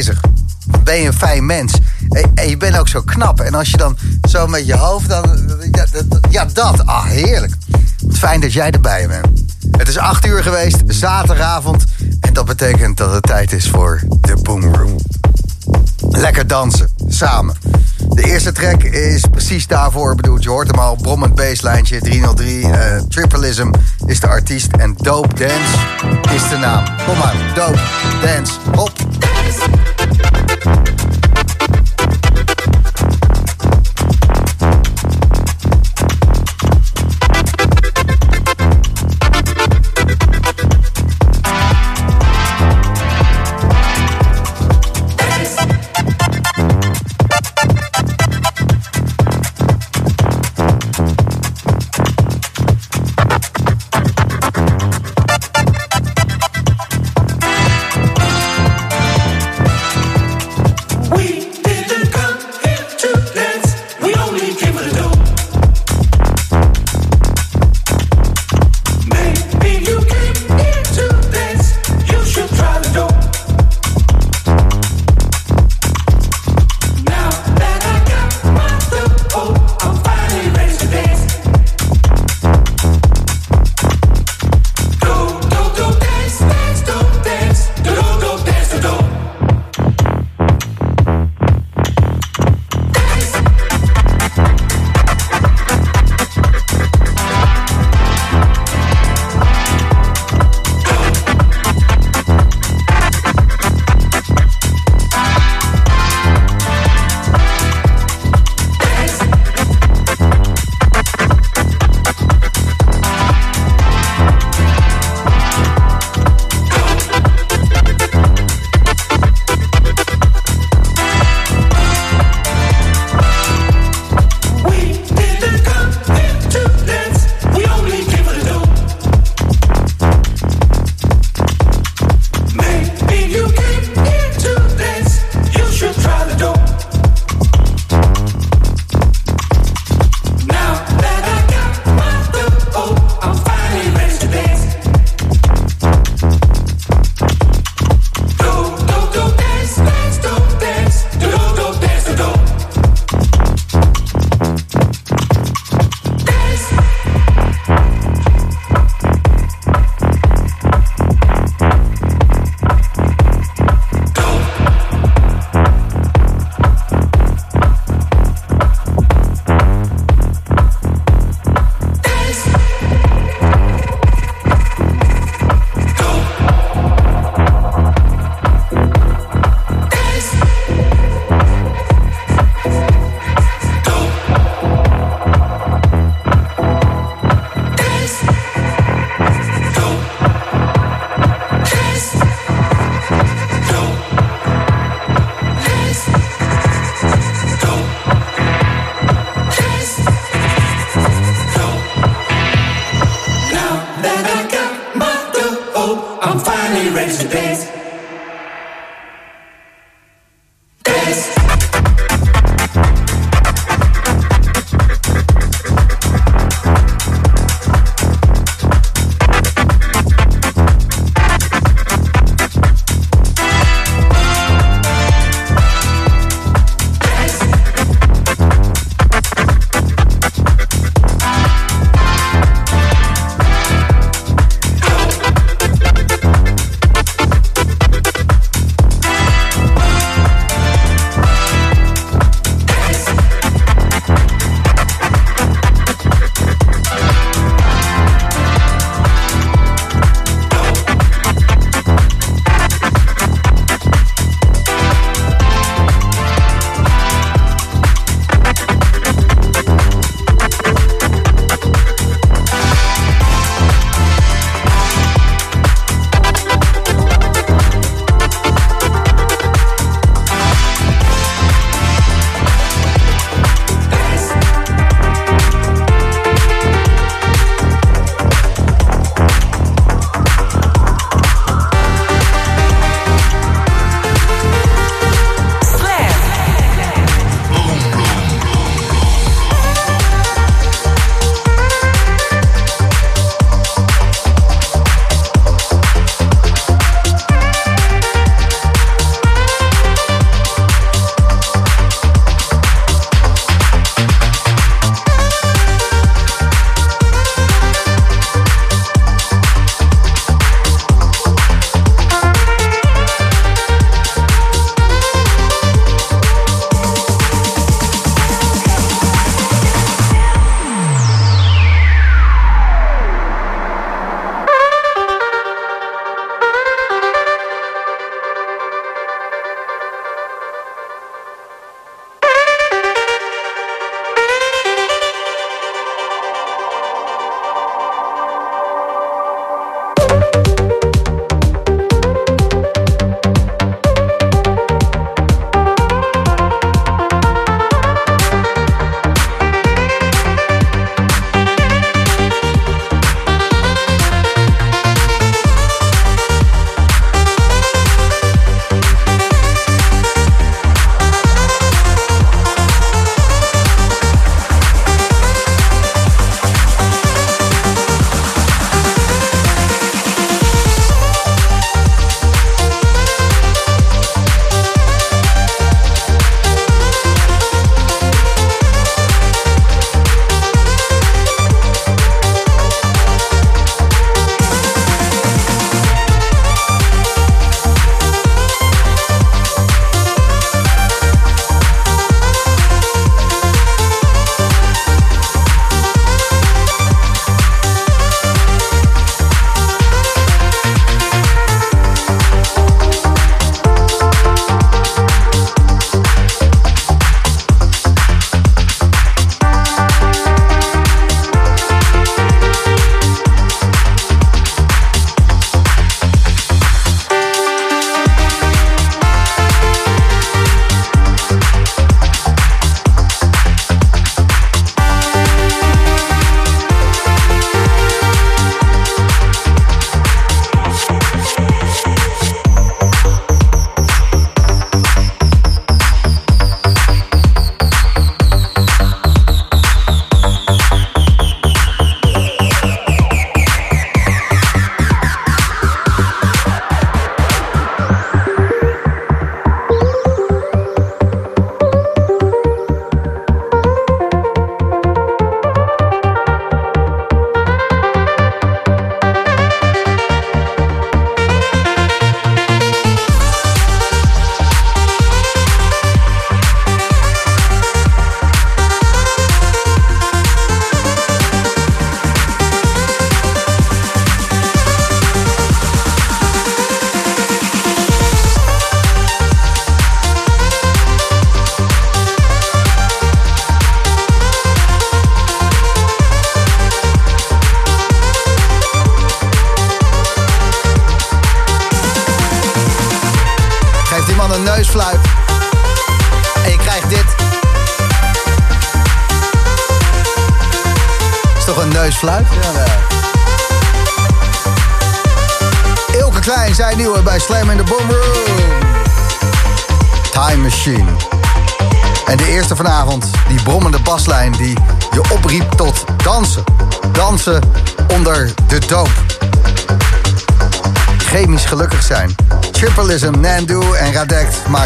bezig. 0.00 0.20
Ben 0.84 1.00
je 1.00 1.06
een 1.06 1.12
fijn 1.12 1.46
mens. 1.46 1.72
En, 2.34 2.48
je 2.48 2.56
bent 2.56 2.78
ook 2.78 2.88
zo 2.88 3.02
knap. 3.02 3.40
En 3.40 3.54
als 3.54 3.70
je 3.70 3.76
dan 3.76 3.96
zo 4.28 4.46
met 4.46 4.66
je 4.66 4.76
hoofd 4.76 5.08
dan... 5.08 5.38
Ja, 5.72 5.86
dat, 5.92 6.18
ja, 6.30 6.44
dat. 6.44 6.86
Ah, 6.86 7.04
heerlijk. 7.04 7.52
Fijn 8.12 8.40
dat 8.40 8.52
jij 8.52 8.70
erbij 8.70 9.08
bent. 9.08 9.26
Het 9.70 9.88
is 9.88 9.98
acht 9.98 10.26
uur 10.26 10.42
geweest, 10.42 10.82
zaterdagavond. 10.86 11.84
En 12.20 12.32
dat 12.32 12.44
betekent 12.44 12.96
dat 12.96 13.12
het 13.12 13.22
tijd 13.22 13.52
is 13.52 13.68
voor 13.68 14.02
de 14.20 14.36
Boom 14.42 14.74
Room. 14.74 14.96
Lekker 16.10 16.46
dansen, 16.46 16.88
samen. 17.08 17.54
De 18.08 18.22
eerste 18.22 18.52
track 18.52 18.82
is 18.82 19.24
precies 19.30 19.66
daarvoor 19.66 20.14
bedoeld. 20.14 20.42
Je 20.42 20.48
hoort 20.48 20.70
hem 20.70 20.78
al, 20.78 20.96
brommend 20.96 21.34
basslijntje, 21.34 22.00
303. 22.00 22.64
Uh, 22.64 22.96
Tripleism 23.08 23.70
is 24.06 24.20
de 24.20 24.26
artiest 24.26 24.72
en 24.72 24.94
Dope 24.96 25.34
Dance 25.34 25.78
is 26.34 26.48
de 26.48 26.56
naam. 26.56 26.84
Kom 27.06 27.18
maar, 27.18 27.52
Dope 27.54 27.80
Dance, 28.22 28.52
hop. 28.74 29.09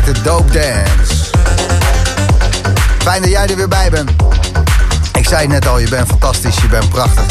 Maakten 0.04 0.22
Dope 0.22 0.52
Dance. 0.52 1.24
Fijn 2.98 3.22
dat 3.22 3.30
jij 3.30 3.46
er 3.46 3.56
weer 3.56 3.68
bij 3.68 3.90
bent. 3.90 4.10
Ik 5.12 5.26
zei 5.26 5.46
net 5.46 5.66
al, 5.66 5.78
je 5.78 5.88
bent 5.88 6.08
fantastisch, 6.08 6.56
je 6.56 6.68
bent 6.68 6.88
prachtig. 6.88 7.22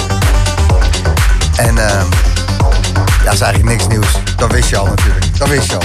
En 1.55 1.75
uh, 1.75 2.01
ja, 3.23 3.31
is 3.31 3.41
eigenlijk 3.41 3.63
niks 3.63 3.87
nieuws. 3.87 4.07
Dat 4.37 4.51
wist 4.51 4.69
je 4.69 4.77
al 4.77 4.85
natuurlijk. 4.85 5.37
Dat 5.37 5.47
wist 5.47 5.69
je 5.69 5.75
al. 5.75 5.83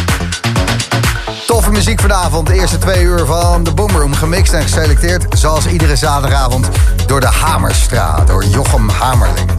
Toffe 1.47 1.71
muziek 1.71 2.01
vanavond. 2.01 2.47
De 2.47 2.55
eerste 2.55 2.79
twee 2.79 3.03
uur 3.03 3.27
van 3.27 3.65
de 3.65 3.75
Boomroom. 3.75 4.15
Gemixt 4.15 4.53
en 4.53 4.63
geselecteerd, 4.63 5.39
zoals 5.39 5.67
iedere 5.67 5.97
zaterdagavond, 5.97 6.69
door 7.07 7.21
de 7.21 7.27
Hamerstra. 7.27 8.25
Door 8.25 8.45
Jochem 8.45 8.89
Hamerling. 8.89 9.51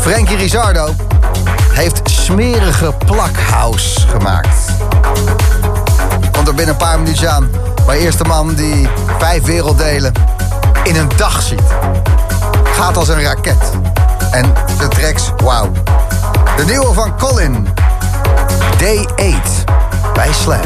Frankie 0.00 0.36
Rizardo 0.36 0.94
heeft 1.72 2.00
smerige 2.04 2.94
plakhouse 3.06 4.00
gemaakt. 4.08 4.56
Komt 6.32 6.48
er 6.48 6.54
binnen 6.54 6.74
een 6.74 6.80
paar 6.80 6.98
minuutjes 6.98 7.28
aan. 7.28 7.50
Maar 7.86 7.96
eerste 7.96 8.24
man 8.24 8.54
die 8.54 8.88
vijf 9.18 9.44
werelddelen 9.44 10.12
in 10.84 10.96
een 10.96 11.08
dag 11.16 11.42
ziet. 11.42 11.62
Gaat 12.64 12.96
als 12.96 13.08
een 13.08 13.22
raket. 13.22 13.70
En 14.30 14.54
de 14.78 14.88
tracks, 14.88 15.30
wauw. 15.36 15.72
De 16.56 16.64
nieuwe 16.64 16.92
van 16.92 17.18
Colin. 17.18 17.68
Day 18.78 19.08
8 19.16 19.64
bij 20.14 20.32
Slam. 20.32 20.60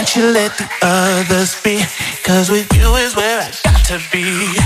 Can't 0.00 0.16
you 0.16 0.32
let 0.32 0.56
the 0.56 0.66
others 0.80 1.60
be? 1.60 1.84
Cause 2.24 2.48
with 2.48 2.74
you 2.74 2.94
is 2.94 3.14
where 3.14 3.38
I 3.38 3.50
got 3.64 3.84
to 3.84 4.00
be. 4.10 4.56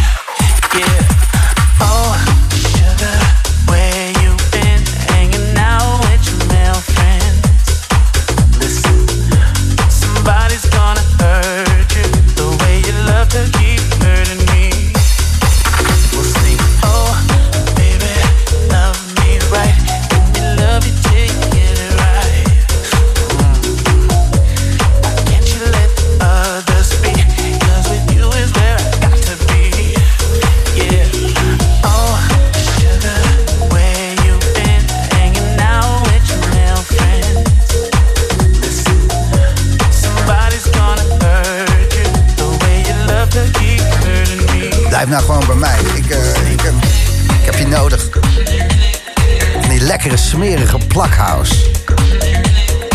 Yeah. 0.78 1.33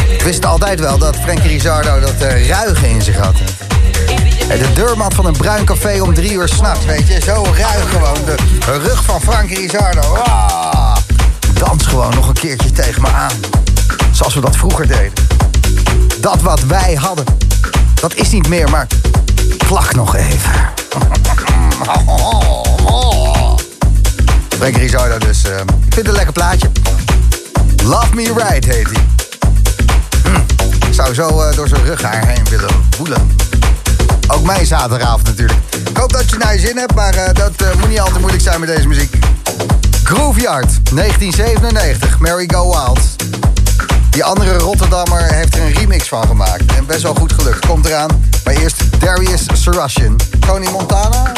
Ik 0.10 0.22
wist 0.24 0.46
altijd 0.46 0.80
wel 0.80 0.98
dat 0.98 1.16
Frankie 1.16 1.48
Rizardo 1.48 2.00
dat 2.00 2.22
uh, 2.22 2.48
ruige 2.48 2.90
in 2.90 3.02
zich 3.02 3.18
had. 3.18 3.36
Eh, 4.50 4.60
de 4.60 4.74
deurmat 4.74 5.14
van 5.14 5.26
een 5.26 5.38
bruin 5.38 5.66
café 5.66 6.02
om 6.02 6.14
drie 6.14 6.34
uur 6.34 6.48
s'nachts, 6.48 6.86
weet 6.86 7.08
je. 7.08 7.22
Zo 7.22 7.46
ruig 7.58 7.92
gewoon. 7.92 8.18
De 8.26 8.36
rug 8.66 9.04
van 9.04 9.22
Frankie 9.22 9.58
Rizardo. 9.58 10.16
Ah, 10.16 10.96
dans 11.54 11.86
gewoon 11.86 12.16
nog 12.16 12.28
een 12.28 12.34
keertje 12.34 12.72
tegen 12.72 13.02
me 13.02 13.08
aan. 13.08 13.32
Zoals 14.12 14.34
we 14.34 14.42
dat 14.42 14.56
vroeger 14.56 14.88
deden. 14.88 15.14
Dat 16.20 16.42
wat 16.42 16.64
wij 16.64 16.94
hadden, 16.94 17.26
dat 17.94 18.16
is 18.16 18.30
niet 18.30 18.48
meer, 18.48 18.70
maar 18.70 18.88
klak 19.58 19.96
nog 19.96 20.16
even. 20.16 20.52
Frankie 24.58 24.80
Rizardo 24.80 25.18
dus. 25.18 25.44
Ehm, 25.44 25.66
vind 25.90 26.08
een 26.08 26.14
lekker 26.14 26.34
plaatje 26.34 26.70
zaterdagavond 34.70 35.28
natuurlijk. 35.28 35.60
Ik 35.89 35.98
hoop 35.98 36.13
dat 36.13 36.30
je 36.30 36.38
naar 36.38 36.54
je 36.54 36.60
zin 36.60 36.78
hebt, 36.78 36.96
maar 36.96 37.15
uh, 37.15 37.34
dat 37.34 37.52
uh, 37.62 37.74
moet 37.80 37.89
niet 37.89 38.00
al 38.00 38.12
te 38.12 38.20
moeilijk 38.20 38.44
zijn 38.44 38.60
met 38.60 38.70
deze 38.70 38.88
muziek. 38.88 39.15
Grooveyard, 40.04 40.96
1997, 40.96 42.20
Mary 42.20 42.50
Go 42.54 42.70
Wild. 42.70 43.00
Die 44.10 44.24
andere 44.24 44.58
Rotterdammer 44.58 45.34
heeft 45.34 45.56
er 45.56 45.62
een 45.62 45.74
remix 45.74 46.08
van 46.08 46.28
gemaakt. 46.28 46.76
En 46.76 46.86
best 46.86 47.02
wel 47.02 47.13
goed 47.13 47.34
gelukt. 47.34 47.65
Komt 47.65 47.86
eraan. 47.86 48.30
Maar 48.44 48.54
eerst 48.54 49.02
Darius 49.02 49.46
Sarasian. 49.54 50.20
Tony 50.39 50.70
Montana. 50.70 51.32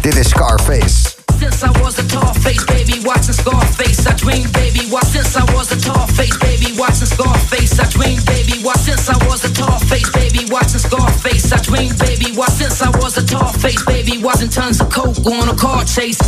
Dit 0.00 0.16
is 0.16 0.28
Scarface. 0.28 1.07
Since 1.48 1.64
I 1.64 1.82
was 1.82 1.98
a 1.98 2.06
tall 2.06 2.34
face 2.34 2.62
baby, 2.66 3.00
watching 3.06 3.32
Scarface, 3.32 4.06
I 4.06 4.14
dream 4.16 4.52
baby. 4.52 4.80
Why 4.90 5.00
since 5.00 5.34
I 5.34 5.42
was 5.54 5.72
a 5.72 5.80
tall 5.80 6.06
face 6.08 6.36
baby, 6.36 6.78
watching 6.78 7.06
Scarface, 7.06 7.80
I 7.80 7.88
dream 7.88 8.20
baby. 8.26 8.62
Why 8.62 8.74
since 8.74 9.08
I 9.08 9.16
was 9.26 9.42
a 9.46 9.54
tall 9.54 9.78
face 9.78 10.10
baby, 10.10 10.44
watching 10.50 10.78
Scarface, 10.78 11.50
I 11.50 11.56
dream 11.62 11.96
baby. 11.96 12.36
Why 12.36 12.48
since 12.48 12.82
I 12.82 12.90
was 12.98 13.16
a 13.16 13.24
tall 13.24 13.48
face 13.48 13.82
baby, 13.86 14.22
watching 14.22 14.50
tons 14.50 14.82
of 14.82 14.90
coke 14.90 15.24
on 15.24 15.48
a 15.48 15.56
car 15.56 15.84
chase. 15.84 16.20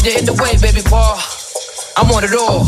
When 0.00 0.12
you're 0.12 0.18
in 0.18 0.24
the 0.24 0.32
way, 0.32 0.56
baby 0.56 0.80
boy, 0.88 0.96
I 1.94 2.10
want 2.10 2.24
it 2.24 2.32
all. 2.32 2.64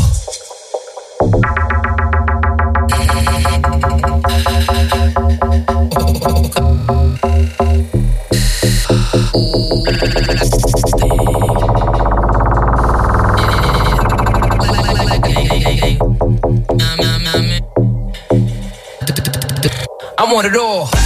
I 20.19 20.31
want 20.31 20.45
it 20.45 20.55
all. 20.55 21.02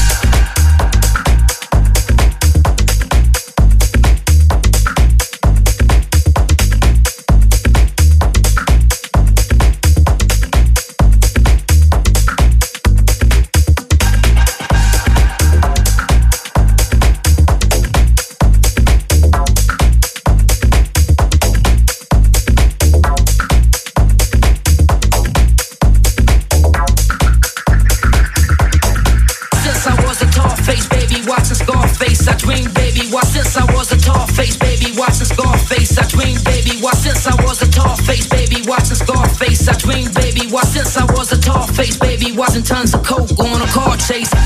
Tons 42.62 42.93
of 42.93 43.04
coke 43.04 43.39
on 43.39 43.62
a 43.62 43.65
car 43.67 43.97
chase. 43.97 44.37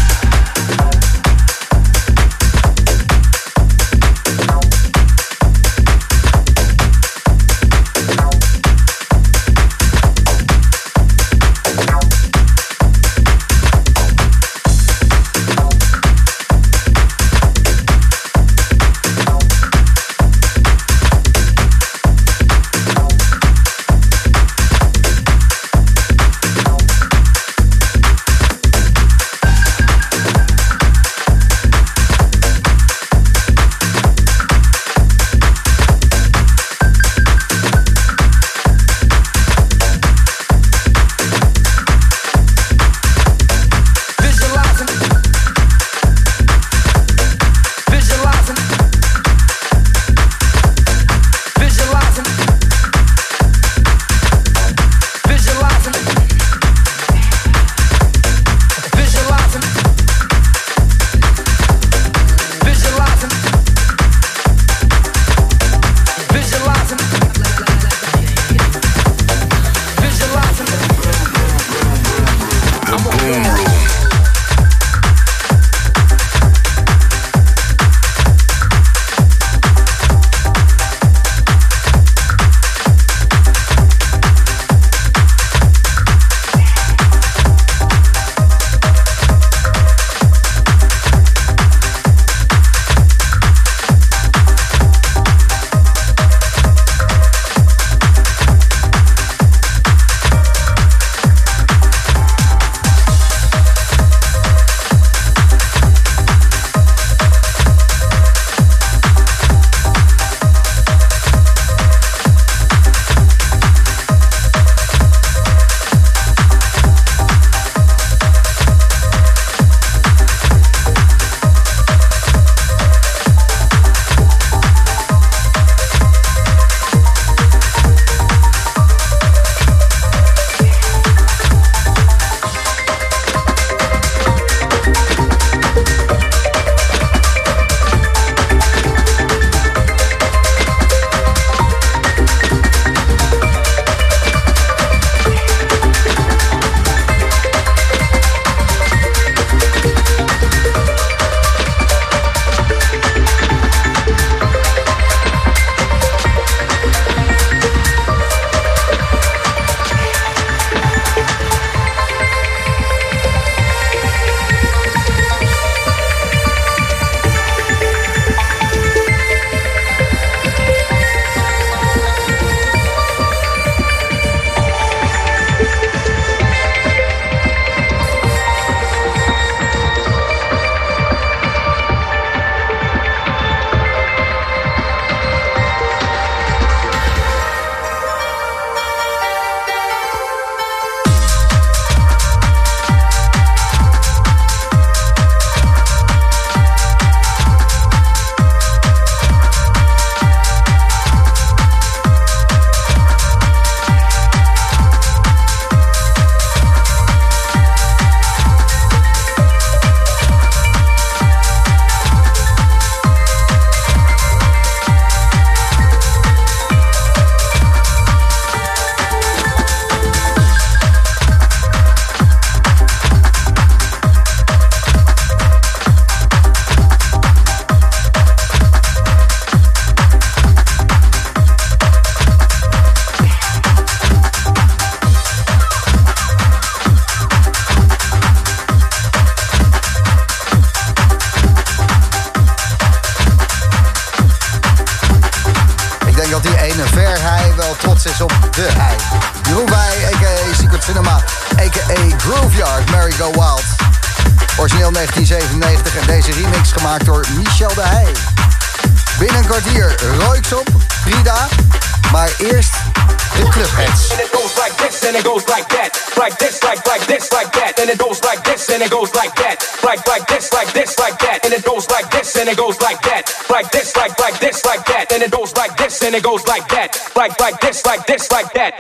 It 272.51 272.57
goes 272.57 272.79
like 272.81 273.01
that. 273.03 273.31
Like 273.49 273.71
this, 273.71 273.95
like 273.95 274.19
like 274.19 274.39
this, 274.39 274.65
like 274.65 274.85
that. 274.85 275.11
And 275.13 275.23
it 275.23 275.31
goes 275.31 275.55
like 275.55 275.77
this 275.77 276.03
and 276.03 276.13
it 276.13 276.23
goes 276.23 276.45
like 276.47 276.67
that. 276.69 276.99
Like 277.15 277.39
like 277.39 277.59
this, 277.61 277.85
like 277.85 278.05
this, 278.05 278.29
like 278.31 278.53
that. 278.53 278.70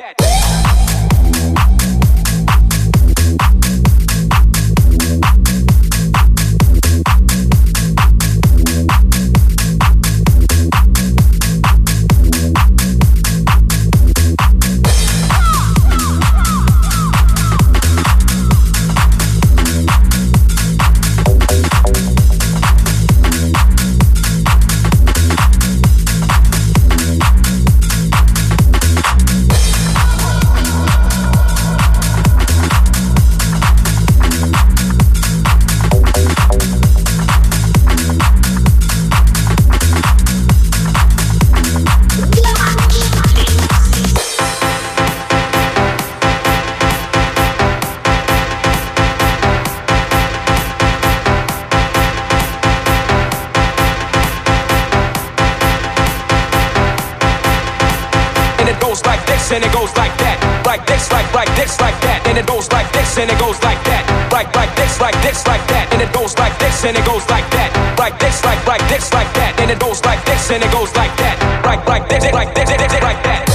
Goes 58.91 59.05
like 59.05 59.25
this 59.25 59.51
and 59.53 59.63
it 59.63 59.71
goes 59.71 59.95
like 59.95 60.11
that. 60.19 60.35
Like 60.65 60.85
this 60.85 61.09
like 61.13 61.33
like 61.33 61.47
this 61.55 61.79
like 61.79 61.95
that. 62.01 62.27
And 62.27 62.37
it 62.37 62.45
goes 62.45 62.69
like 62.73 62.91
this 62.91 63.17
and 63.17 63.31
it 63.31 63.39
goes 63.39 63.55
like 63.63 63.81
that. 63.87 64.03
Like 64.33 64.53
like 64.53 64.75
this 64.75 64.99
like 64.99 65.15
this 65.23 65.47
like 65.47 65.65
that. 65.71 65.87
And 65.93 66.01
it 66.01 66.11
goes 66.11 66.37
like 66.37 66.59
this 66.59 66.83
and 66.83 66.97
it 66.97 67.05
goes 67.05 67.23
like 67.29 67.47
that. 67.55 67.71
Like 67.97 68.19
this 68.19 68.43
like 68.43 68.67
like 68.67 68.83
this 68.91 69.13
like 69.13 69.31
that. 69.39 69.59
And 69.61 69.71
it 69.71 69.79
goes 69.79 70.03
like 70.03 70.19
this 70.25 70.51
and 70.51 70.61
it 70.61 70.71
goes 70.73 70.93
like 70.93 71.15
that. 71.23 71.39
Like 71.63 71.87
like 71.87 72.09
this 72.09 72.33
like 72.33 72.53
this 72.53 72.67
like 73.01 73.23
that 73.23 73.50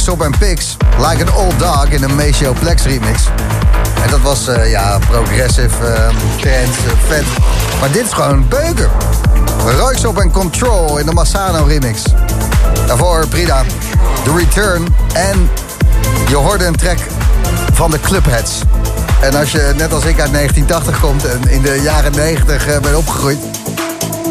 Royksop 0.00 0.22
en 0.22 0.38
Pix. 0.38 0.76
Like 0.98 1.24
an 1.24 1.34
Old 1.34 1.58
Dog 1.58 1.88
in 1.88 2.02
een 2.02 2.14
Maceo 2.14 2.52
Plex 2.52 2.82
remix. 2.82 3.22
En 4.02 4.10
dat 4.10 4.20
was, 4.20 4.48
eh, 4.48 4.70
ja, 4.70 4.98
progressive, 5.08 5.76
uh, 5.82 6.08
trance, 6.36 6.80
eh, 6.86 7.08
vet. 7.08 7.24
Maar 7.80 7.90
dit 7.92 8.04
is 8.04 8.12
gewoon 8.12 8.48
beuken. 8.48 8.90
Royksop 9.78 10.18
en 10.18 10.30
Control 10.30 10.98
in 10.98 11.06
de 11.06 11.12
Massano 11.12 11.64
remix. 11.64 12.02
Daarvoor 12.86 13.26
Prida, 13.28 13.62
The 14.24 14.36
Return 14.36 14.94
en 15.12 15.50
je 16.28 16.36
hoorde 16.36 16.64
een 16.64 16.76
track 16.76 16.98
van 17.72 17.90
de 17.90 18.00
Clubheads. 18.00 18.60
En 19.20 19.34
als 19.34 19.52
je 19.52 19.72
net 19.76 19.92
als 19.92 20.04
ik 20.04 20.20
uit 20.20 20.32
1980 20.32 21.00
komt 21.00 21.26
en 21.26 21.48
in 21.48 21.62
de 21.62 21.80
jaren 21.82 22.12
90 22.12 22.66
eh, 22.66 22.80
bent 22.80 22.96
opgegroeid... 22.96 23.59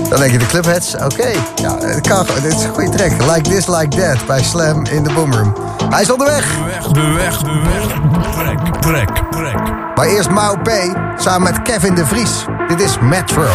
Dan 0.09 0.19
denk 0.19 0.31
je 0.31 0.37
de 0.37 0.45
Clubheads, 0.45 0.95
oké. 0.95 1.29
Ja, 1.55 1.77
het 1.77 2.07
kan, 2.07 2.25
dit 2.41 2.53
is 2.53 2.63
een 2.63 2.73
goede 2.73 2.89
track. 2.89 3.11
Like 3.35 3.49
This, 3.49 3.67
Like 3.67 3.87
That 3.87 4.25
bij 4.25 4.43
Slam 4.43 4.85
in 4.85 5.03
de 5.03 5.13
Boomroom. 5.13 5.53
Hij 5.89 6.01
is 6.01 6.11
onderweg. 6.11 6.57
De 6.91 7.01
weg, 7.01 7.37
de 7.37 7.61
weg. 7.63 7.87
Trek, 8.31 8.59
trek, 8.79 9.09
trek. 9.31 9.59
Maar 9.95 10.07
eerst 10.07 10.29
Mau 10.29 10.57
P. 10.57 10.69
samen 11.17 11.51
met 11.51 11.61
Kevin 11.61 11.95
de 11.95 12.05
Vries. 12.05 12.45
Dit 12.67 12.81
is. 12.81 12.99
Metro. 12.99 13.47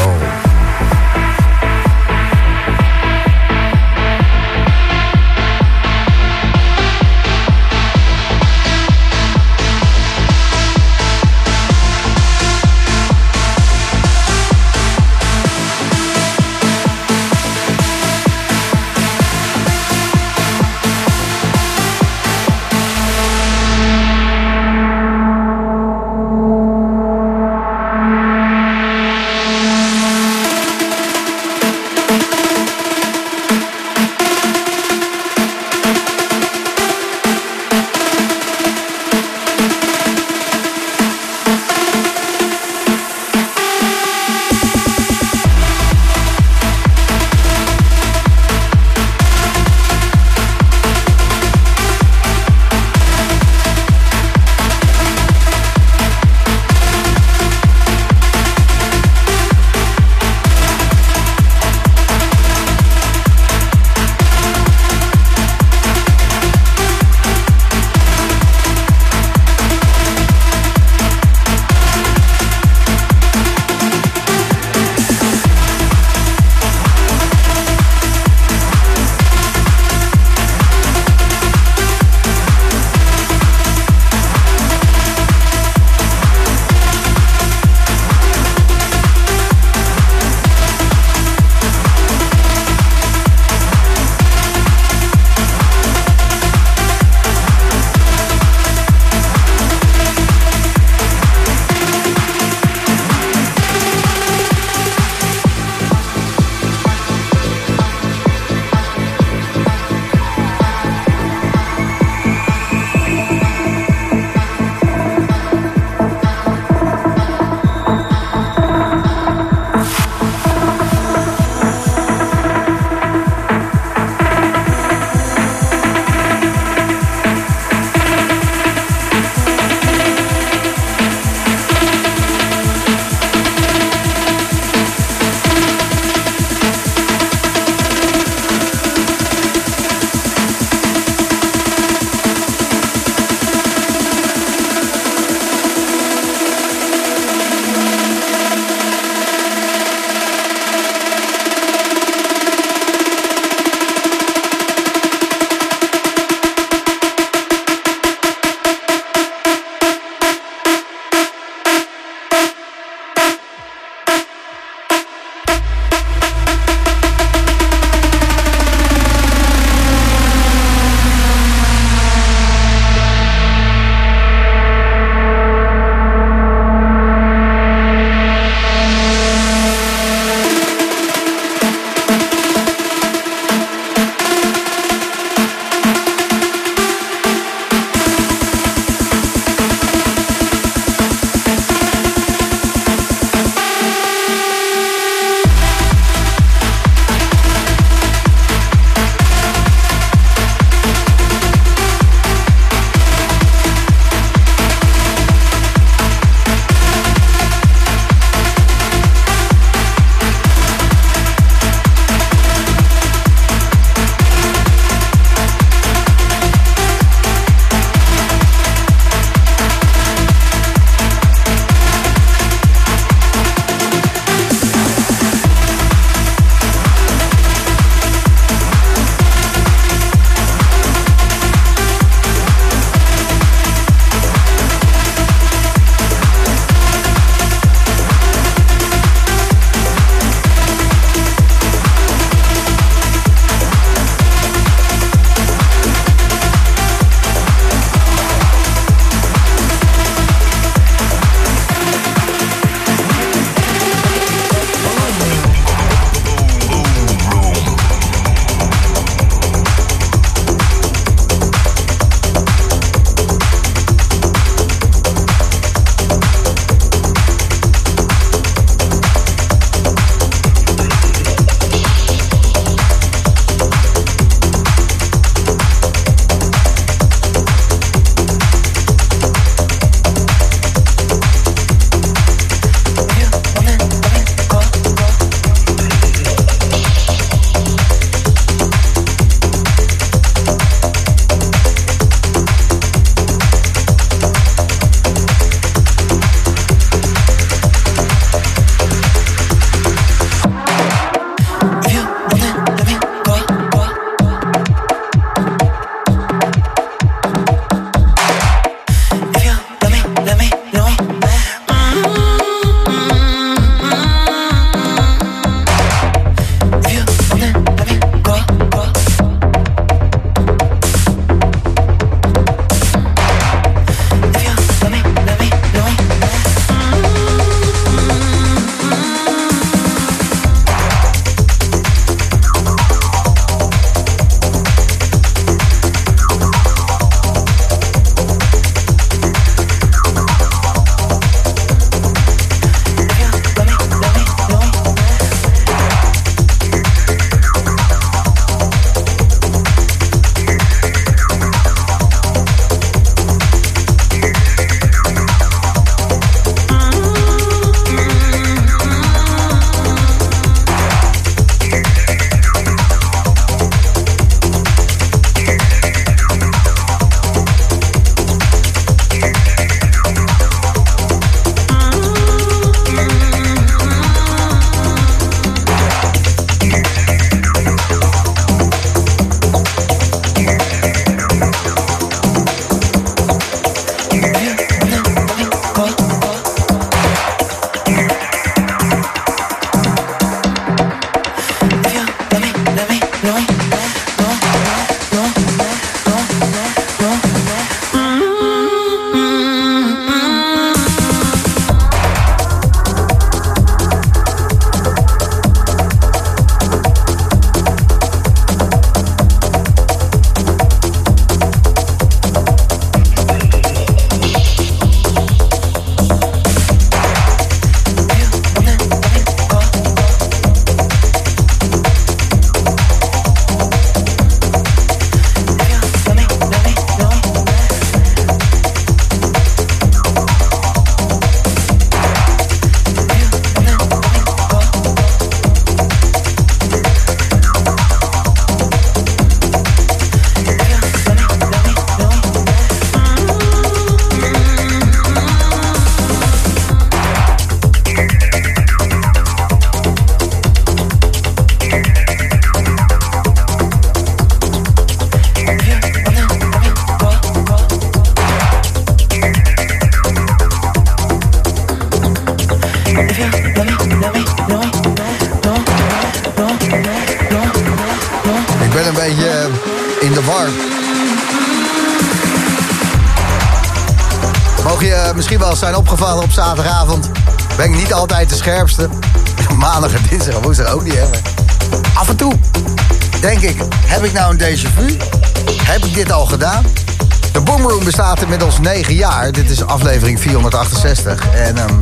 Inmiddels 488.35 488.61
9 488.61 488.95
jaar. 488.95 489.33
Dit 489.33 489.51
is 489.51 489.65
aflevering 489.65 490.21
468. 490.21 491.29
En 491.35 491.57
ehm 491.57 491.75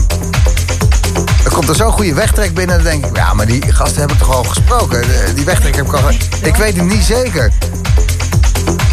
er 1.44 1.50
komt 1.50 1.68
er 1.68 1.74
zo'n 1.74 1.92
goede 1.92 2.14
wegtrek 2.14 2.54
binnen. 2.54 2.76
Dan 2.76 2.84
denk 2.84 3.06
ik, 3.06 3.16
ja, 3.16 3.34
maar 3.34 3.46
die 3.46 3.72
gasten 3.72 3.98
hebben 3.98 4.16
toch 4.18 4.34
al 4.34 4.44
gesproken. 4.44 5.04
Die 5.34 5.44
wegtrek 5.44 5.76
heb 5.76 5.86
ik 5.86 5.92
al... 5.92 6.10
Ik 6.42 6.56
weet 6.56 6.76
het 6.76 6.84
niet 6.84 7.04
zeker. 7.04 7.52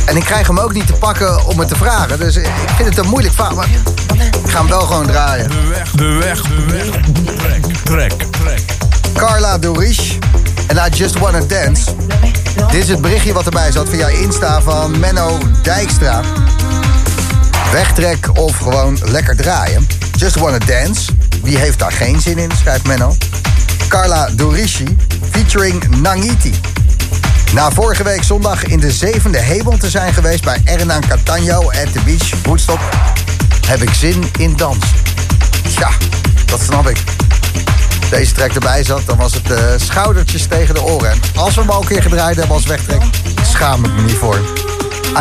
En 0.06 0.18
ik 0.18 0.24
krijg 0.24 0.48
hem 0.48 0.60
ook 0.60 0.74
niet 0.74 0.88
te 0.88 0.94
pakken 0.94 1.46
om 1.46 1.60
het 1.60 1.68
te 1.68 1.76
vragen. 1.76 2.20
Dus 2.20 2.36
ik 2.36 2.50
vind 2.76 2.90
het 2.90 2.98
een 2.98 3.10
moeilijk 3.10 3.36
verhaal. 3.36 3.56
Maar 3.56 3.68
ik 4.44 4.50
ga 4.50 4.58
hem 4.58 4.68
wel 4.68 4.82
gewoon 4.82 5.08
draaien. 5.08 5.50
De 5.50 5.68
weg, 5.70 5.92
de 5.92 6.14
weg, 6.14 6.42
de 6.42 6.66
weg. 6.66 6.86
Trek, 7.36 7.66
trek, 7.84 8.14
trek. 8.32 8.62
Carla 9.14 9.58
Dorisch 9.58 10.18
en 10.68 10.78
I 10.78 10.96
Just 10.96 11.20
Wanna 11.20 11.42
Dance. 11.48 11.92
Dit 12.72 12.84
is 12.84 12.90
het 12.90 13.02
berichtje 13.02 13.34
wat 13.34 13.46
erbij 13.46 13.72
zat 13.72 13.90
via 13.90 14.08
Insta 14.08 14.62
van 14.62 15.00
Menno 15.00 15.38
Dijkstra. 15.62 16.22
Wegtrek 17.72 18.38
of 18.38 18.58
gewoon 18.58 18.98
lekker 19.04 19.36
draaien. 19.36 19.88
Just 20.18 20.36
Wanna 20.36 20.58
Dance. 20.58 21.12
Wie 21.44 21.58
heeft 21.58 21.80
daar 21.80 21.92
geen 21.92 22.22
zin 22.22 22.38
in, 22.38 22.52
schrijft 22.62 22.88
Menno. 22.88 23.16
Carla 23.88 24.30
Dorici 24.36 24.98
featuring 25.32 26.02
Nangiti. 26.02 26.54
Na 27.54 27.72
vorige 27.72 28.04
week 28.04 28.24
zondag 28.24 28.64
in 28.64 28.80
de 28.80 28.92
zevende 28.92 29.38
hemel 29.38 29.78
te 29.78 29.90
zijn 29.90 30.14
geweest 30.14 30.44
bij 30.44 30.62
Ernan 30.64 31.02
Catano 31.08 31.60
at 31.60 31.94
the 31.94 32.00
Beach 32.06 32.34
Woodstock... 32.44 32.80
heb 33.68 33.82
ik 33.82 33.94
zin 33.94 34.24
in 34.38 34.56
dansen. 34.56 34.98
Ja, 35.78 35.90
dat 36.46 36.62
snap 36.62 36.90
ik 36.90 37.04
deze 38.10 38.34
track 38.34 38.54
erbij 38.54 38.84
zat, 38.84 39.06
dan 39.06 39.18
was 39.18 39.34
het 39.34 39.52
eh, 39.52 39.64
schoudertjes 39.78 40.46
tegen 40.48 40.74
de 40.74 40.84
oren. 40.84 41.12
En 41.12 41.20
als 41.36 41.56
we 41.56 41.62
hem 41.62 41.70
al 41.70 41.82
een 41.82 41.88
keer 41.88 42.02
gedraaid 42.02 42.36
hebben 42.36 42.56
als 42.56 42.66
wegtrek, 42.66 43.02
schaam 43.42 43.86
ik 43.86 43.92
me 43.92 44.02
niet 44.02 44.18
voor. 44.18 44.40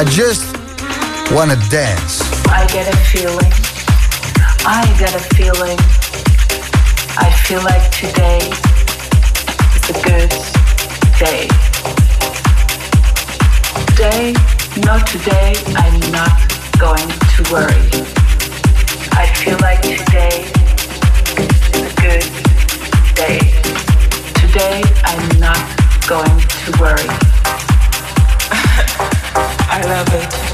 I 0.01 0.05
just 0.05 0.43
wanna 1.31 1.57
dance. 1.69 2.38
Get 2.73 2.87
a 2.87 2.97
feeling. 2.99 3.53
I 4.67 4.85
get 4.99 5.15
a 5.15 5.19
feeling. 5.35 5.79
I 7.17 7.33
feel 7.45 7.63
like 7.63 7.91
today 7.91 8.39
is 9.75 9.89
a 9.89 9.95
good 10.05 10.31
day. 11.19 11.49
Today, 13.89 14.35
no 14.85 14.99
today, 15.07 15.55
I'm 15.75 15.99
not 16.13 16.37
going 16.79 17.09
to 17.09 17.43
worry. 17.51 17.89
I 19.13 19.27
feel 19.35 19.57
like 19.63 19.81
today 19.81 20.45
is 21.41 21.49
a 21.75 21.95
good 21.97 22.25
day. 23.17 23.41
Today, 24.35 24.83
I'm 25.05 25.41
not 25.41 25.59
going 26.07 26.39
to 26.39 26.71
worry. 26.79 27.09
I 29.71 29.81
love 29.85 30.09
it. 30.13 30.48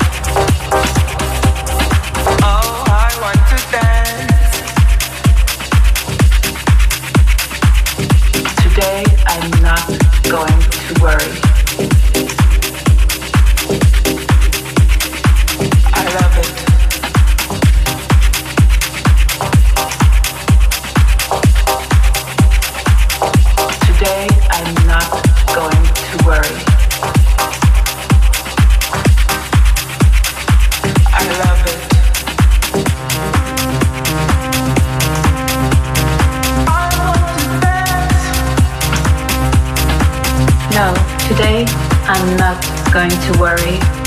Today, 41.29 41.65
I'm 42.07 42.37
not 42.37 42.61
going 42.93 43.09
to 43.11 43.39
worry. 43.41 44.04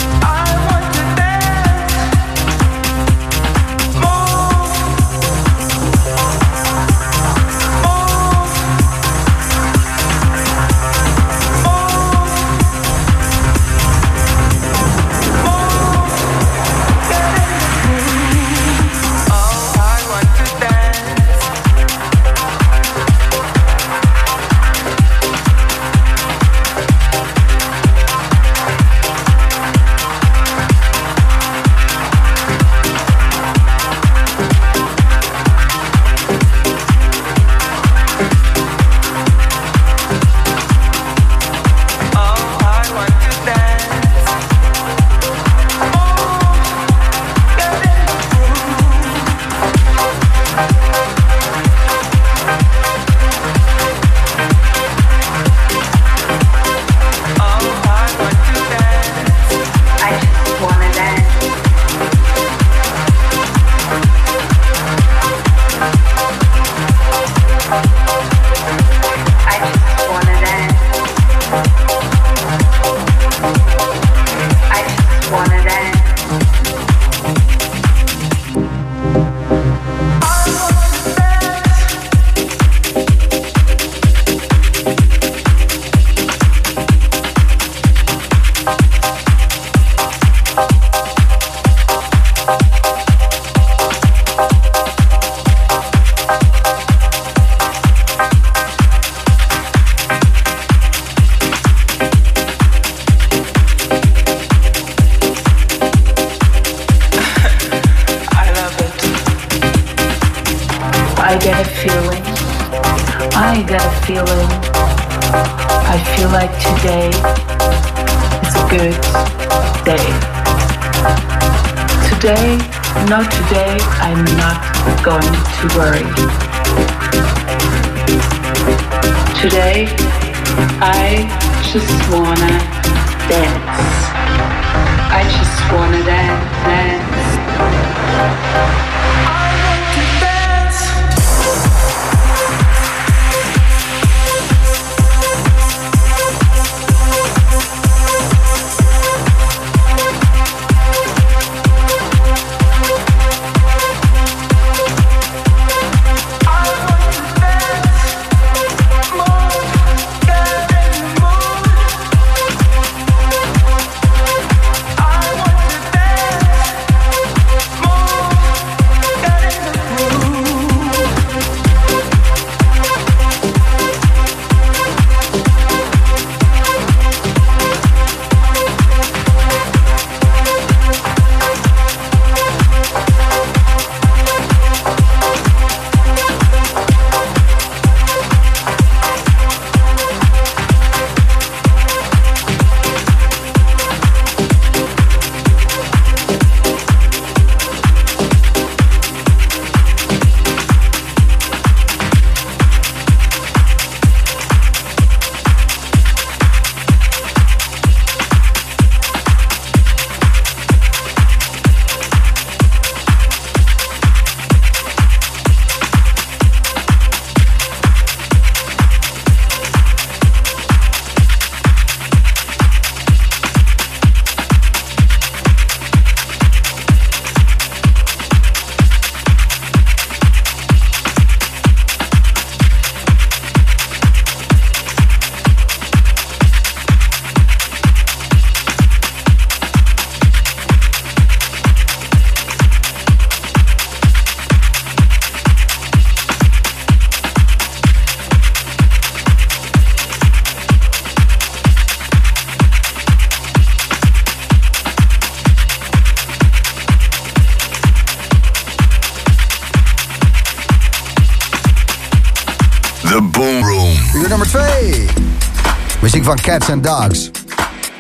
Cats 266.58 266.70
and 266.70 266.84
Dogs. 266.84 267.32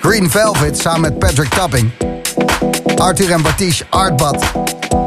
Green 0.01 0.30
Velvet 0.30 0.78
samen 0.78 1.01
met 1.01 1.20
Patrick 1.20 1.49
Tapping. 1.49 1.91
Arthur 2.95 3.32
en 3.32 3.41
Batish 3.41 3.84
Artbad. 3.89 4.43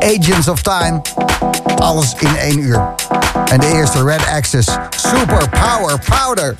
Agents 0.01 0.49
of 0.49 0.63
Time. 0.63 1.03
Alles 1.77 2.15
in 2.19 2.37
één 2.37 2.59
uur. 2.59 2.95
En 3.45 3.61
de 3.61 3.67
eerste 3.67 4.05
Red 4.05 4.27
Access 4.27 4.69
Super 4.91 5.49
Power 5.49 5.99
Powder. 5.99 6.57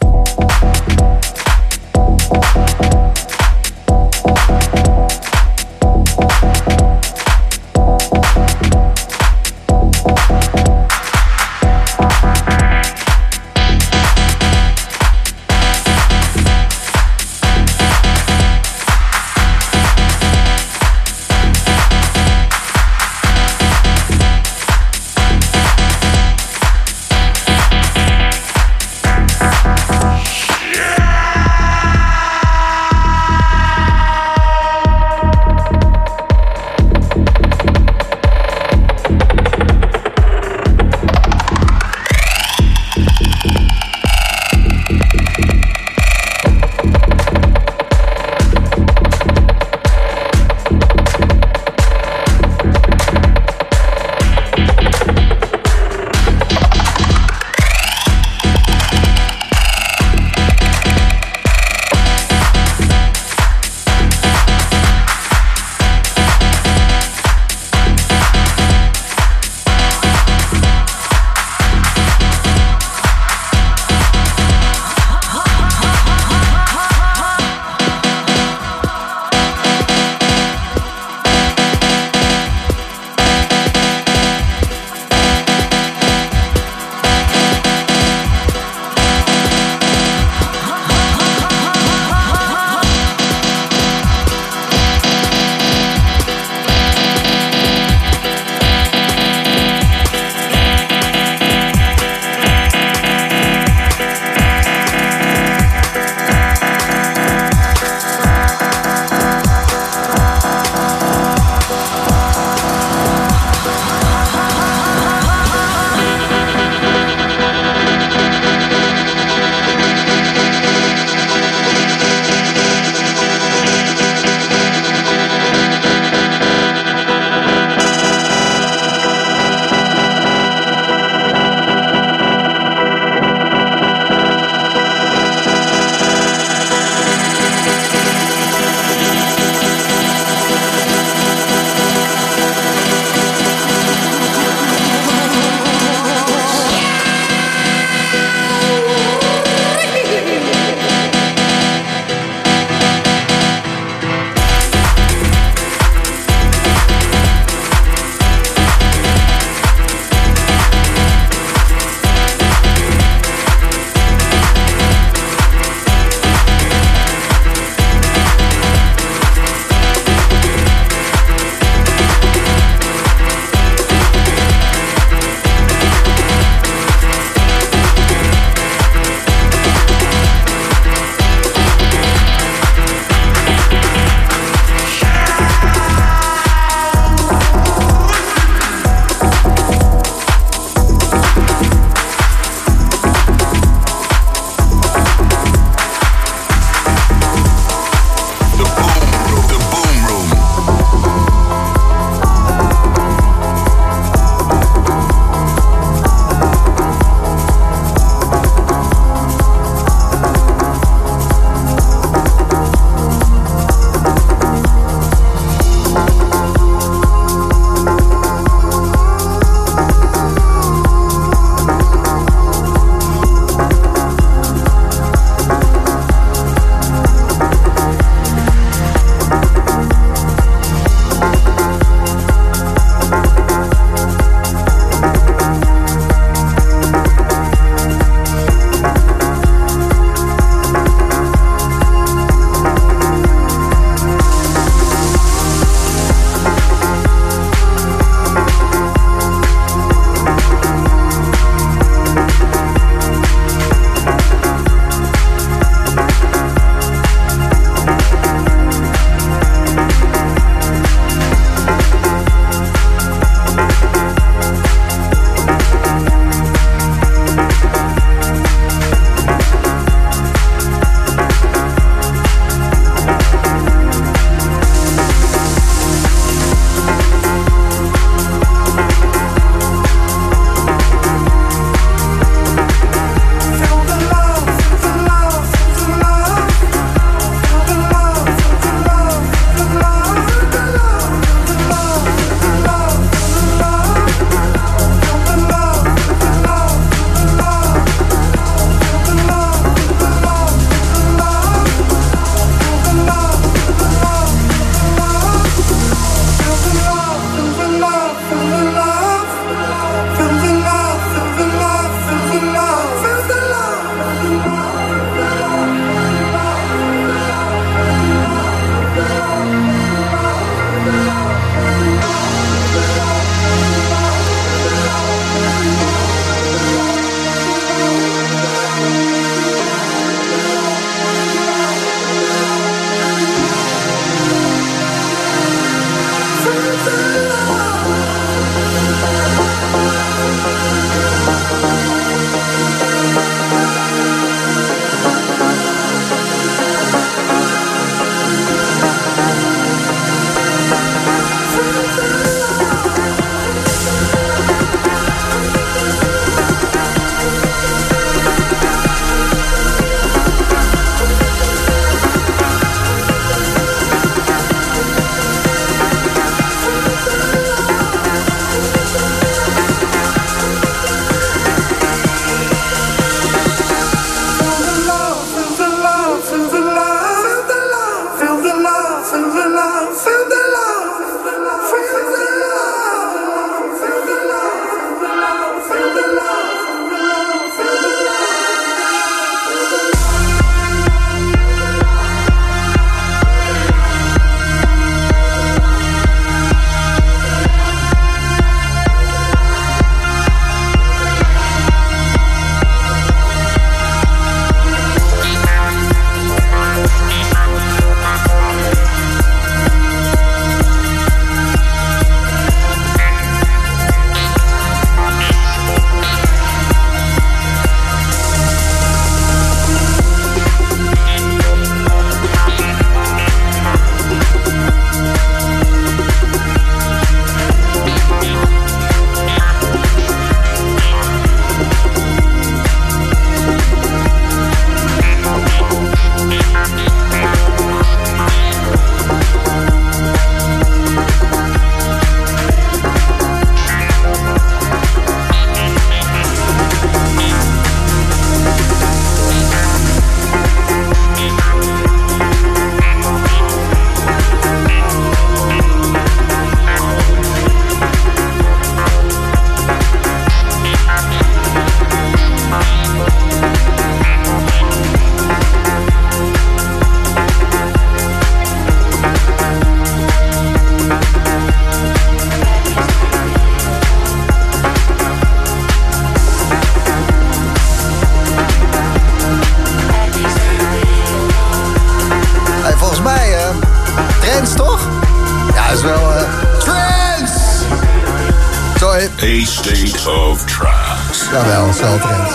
A 489.23 489.45
state 489.45 490.07
of 490.07 490.47
trance. 490.47 491.29
Jawel, 491.29 491.69
trends. 491.75 492.35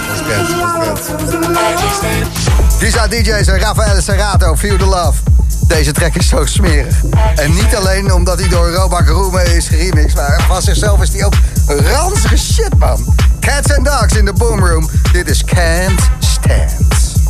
Visa 2.77 3.07
DJ's 3.07 3.47
en 3.47 3.59
Rafael 3.59 4.01
Serrato, 4.01 4.55
Feel 4.55 4.77
the 4.77 4.85
Love. 4.85 5.19
Deze 5.67 5.91
track 5.91 6.15
is 6.15 6.27
zo 6.27 6.45
smerig. 6.45 6.95
En 7.35 7.53
niet 7.53 7.75
alleen 7.75 8.13
omdat 8.13 8.39
hij 8.39 8.49
door 8.49 8.71
Roba 8.71 9.01
Groome 9.01 9.55
is 9.55 9.67
geremixed, 9.67 10.15
maar 10.15 10.43
van 10.47 10.61
zichzelf 10.61 11.01
is 11.01 11.13
hij 11.13 11.25
ook 11.25 11.33
ranzige 11.65 12.37
shit, 12.37 12.77
man. 12.77 13.15
Cats 13.39 13.75
and 13.77 13.85
Dogs 13.85 14.13
in 14.13 14.25
the 14.25 14.33
Boom 14.33 14.65
Room. 14.65 14.89
Dit 15.11 15.29
is 15.29 15.43
Can't 15.43 16.09
Stand. 16.19 16.71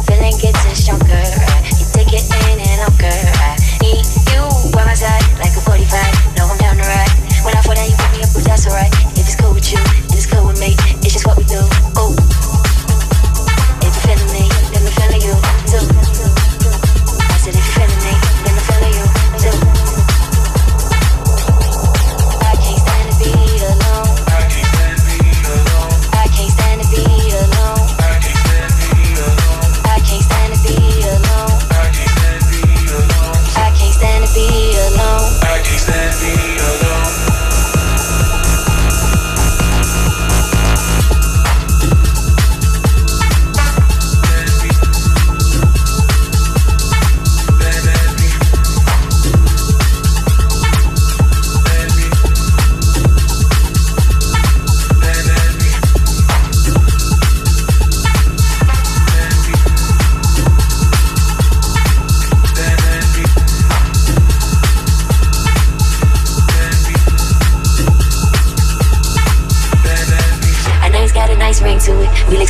Feeling 0.06 0.39
getting 0.39 0.76
stronger. 0.76 1.08
Uh, 1.08 1.70
you 1.70 1.86
take 1.91 2.16
it 2.16 2.24
in 2.24 2.60
and 2.60 2.80
hunker. 2.82 3.08
I 3.08 3.56
need 3.80 4.06
you 4.34 4.70
by 4.72 4.84
my 4.86 4.95
side 4.95 5.26
like 5.38 5.58
a 5.58 5.62
45. 5.62 6.36
No, 6.36 6.43
I'm 6.43 6.58
down 6.58 6.76
to 6.76 6.88
ride. 6.88 7.12
When 7.43 7.53
I 7.56 7.62
fall 7.62 7.76
down, 7.76 7.89
you 7.89 7.95
pick 7.95 8.12
me 8.12 8.24
up, 8.24 8.43
that's 8.43 8.68
alright. 8.68 9.14
If 9.26 9.32
it's 9.32 9.42
cool 9.42 9.56
with 9.56 9.72
you, 9.72 9.80
and 9.80 10.14
it's 10.14 10.28
cool 10.28 10.46
with 10.46 10.60
me. 10.60 10.76
It's 11.02 11.14
just 11.14 11.26
what 11.26 11.36
we 11.36 11.46
do. 11.46 11.58
Ooh. 11.58 12.14
If 13.82 13.90
you're 13.90 14.06
feeling 14.06 14.32
me, 14.32 14.48
then 14.72 14.86
I'm 14.86 14.94
feeling 14.94 15.22
you 15.26 15.34
too. 15.66 16.25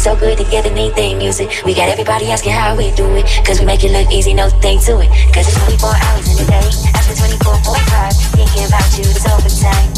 So 0.06 0.16
good 0.16 0.38
together, 0.38 0.70
anything 0.70 1.18
music. 1.18 1.49
We 1.66 1.74
got 1.74 1.89
everybody 1.89 2.30
asking 2.30 2.51
how 2.51 2.78
we 2.78 2.91
do 2.91 3.10
it. 3.16 3.26
Cause 3.43 3.60
we 3.60 3.66
make 3.66 3.84
it 3.84 3.91
look 3.91 4.14
easy, 4.14 4.36
no 4.36 4.49
thing 4.62 4.78
to 4.82 4.99
it. 4.99 5.10
Cause 5.34 5.47
it's 5.47 5.58
24 5.66 5.89
hours 5.89 6.30
in 6.30 6.45
a 6.45 6.47
day. 6.47 6.70
After 6.93 7.16
24.5, 7.18 8.14
thinking 8.38 8.66
about 8.70 8.86
you, 8.93 9.06
it's 9.10 9.26
overtime. 9.26 9.89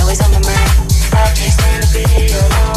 Always 0.00 0.20
on 0.20 0.32
my 0.32 0.42
mind. 0.42 0.70
I 1.14 1.30
can't 1.30 1.52
stand 1.52 1.84
to 1.84 1.94
be 1.94 2.34
alone. 2.34 2.73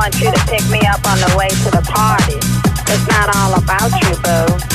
want 0.00 0.18
you 0.18 0.32
to 0.32 0.46
pick 0.46 0.66
me 0.70 0.80
up 0.86 1.06
on 1.06 1.18
the 1.20 1.36
way 1.36 1.48
to 1.48 1.70
the 1.70 1.82
party. 1.92 2.38
It's 2.90 3.06
not 3.06 3.36
all 3.36 3.52
about 3.52 3.92
you, 4.00 4.16
boo. 4.24 4.69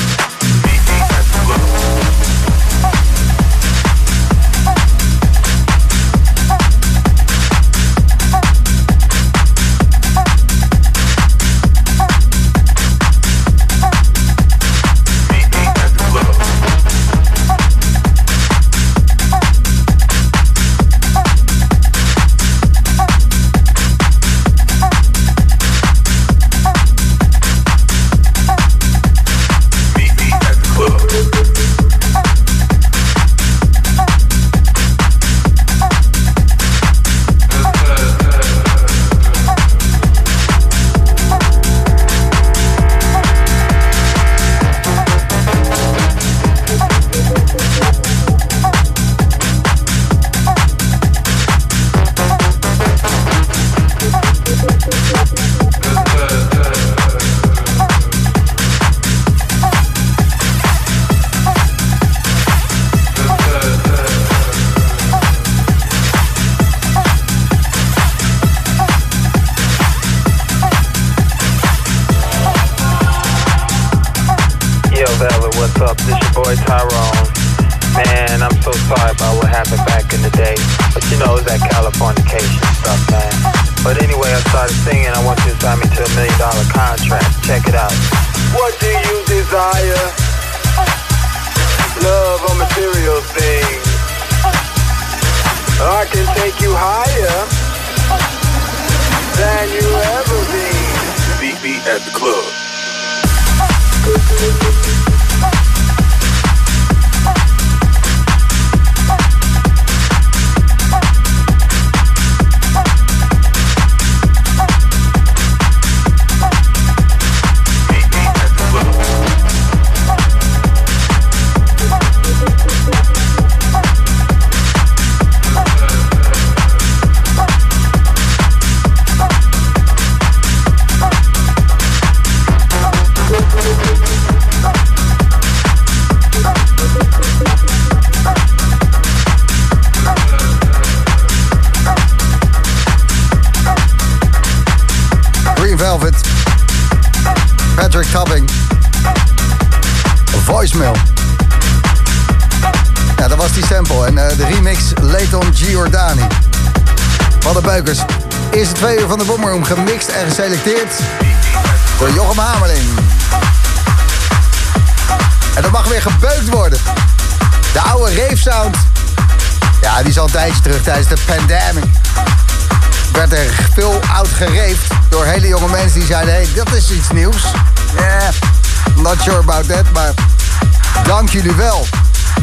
jullie 181.35 181.55
wel 181.55 181.87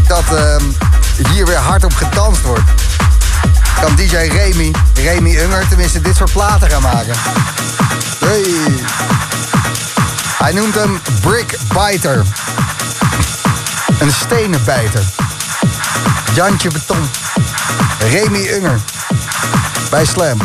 dat 0.07 0.25
ehm, 0.37 0.63
hier 1.33 1.47
weer 1.47 1.57
hard 1.57 1.85
op 1.85 1.95
gedanst 1.95 2.43
wordt. 2.43 2.63
Kan 3.81 3.95
DJ 3.95 4.17
Remy, 4.17 4.71
Remy 4.95 5.37
Unger, 5.37 5.69
tenminste 5.69 6.01
dit 6.01 6.17
soort 6.17 6.33
platen 6.33 6.71
gaan 6.71 6.83
maken. 6.83 7.15
Hey. 8.25 8.45
Hij 10.39 10.53
noemt 10.53 10.75
hem 10.75 11.01
brickbiter, 11.21 12.23
Een 13.99 14.13
stenenbijter. 14.13 15.03
Jantje 16.35 16.71
Beton. 16.71 17.09
Remy 17.99 18.49
Unger. 18.49 18.81
Bij 19.91 20.05
Slam. 20.05 20.39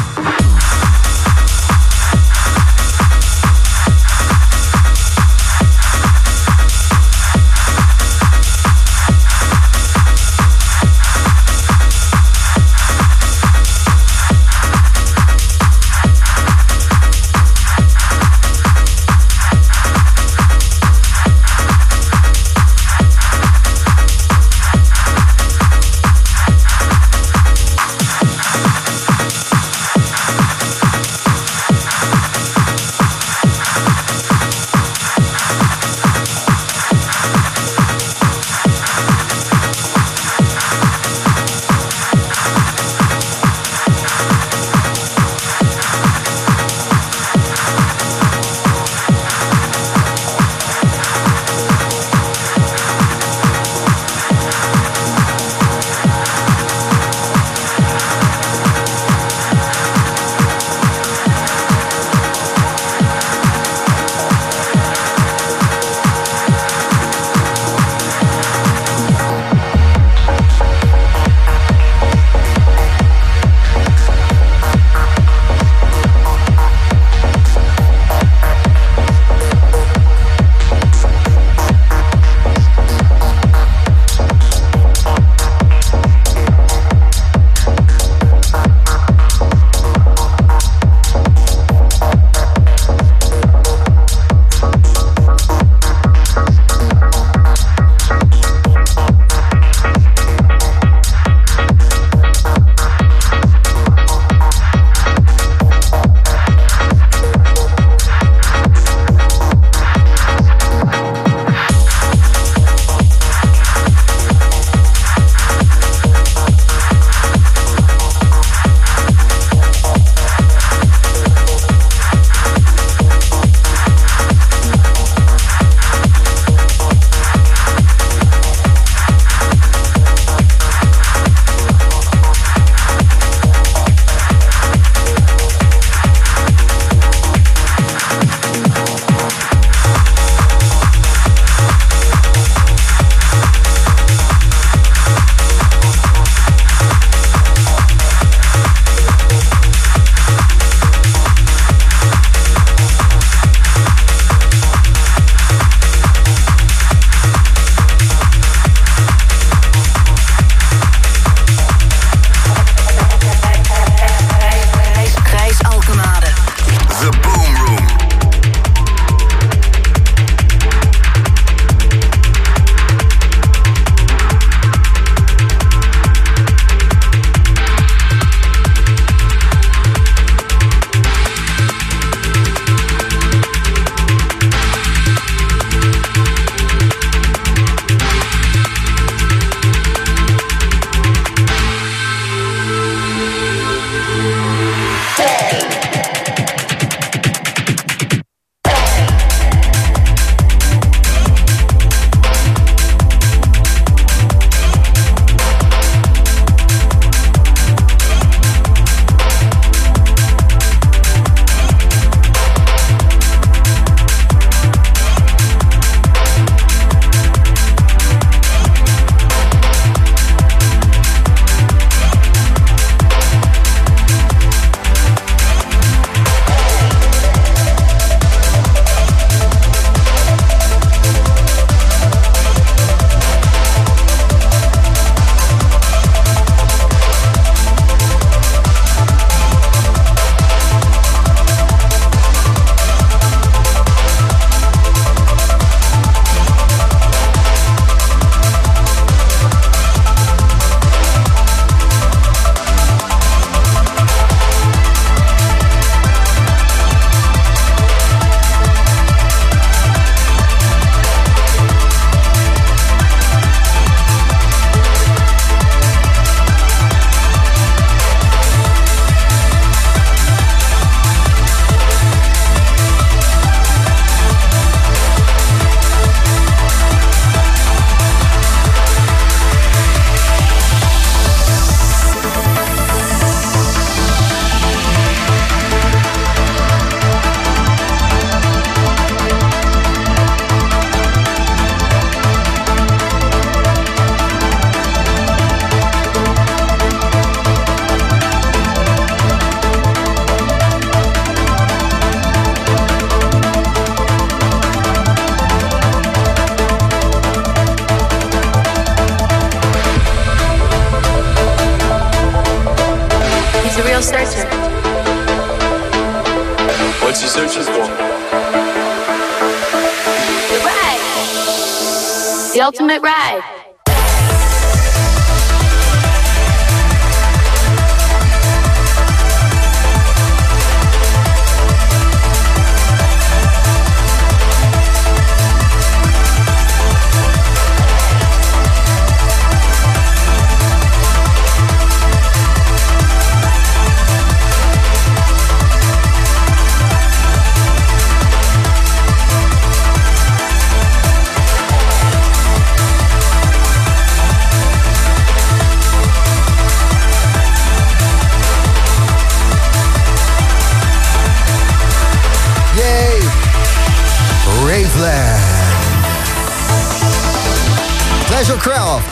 Craft. 368.56 369.04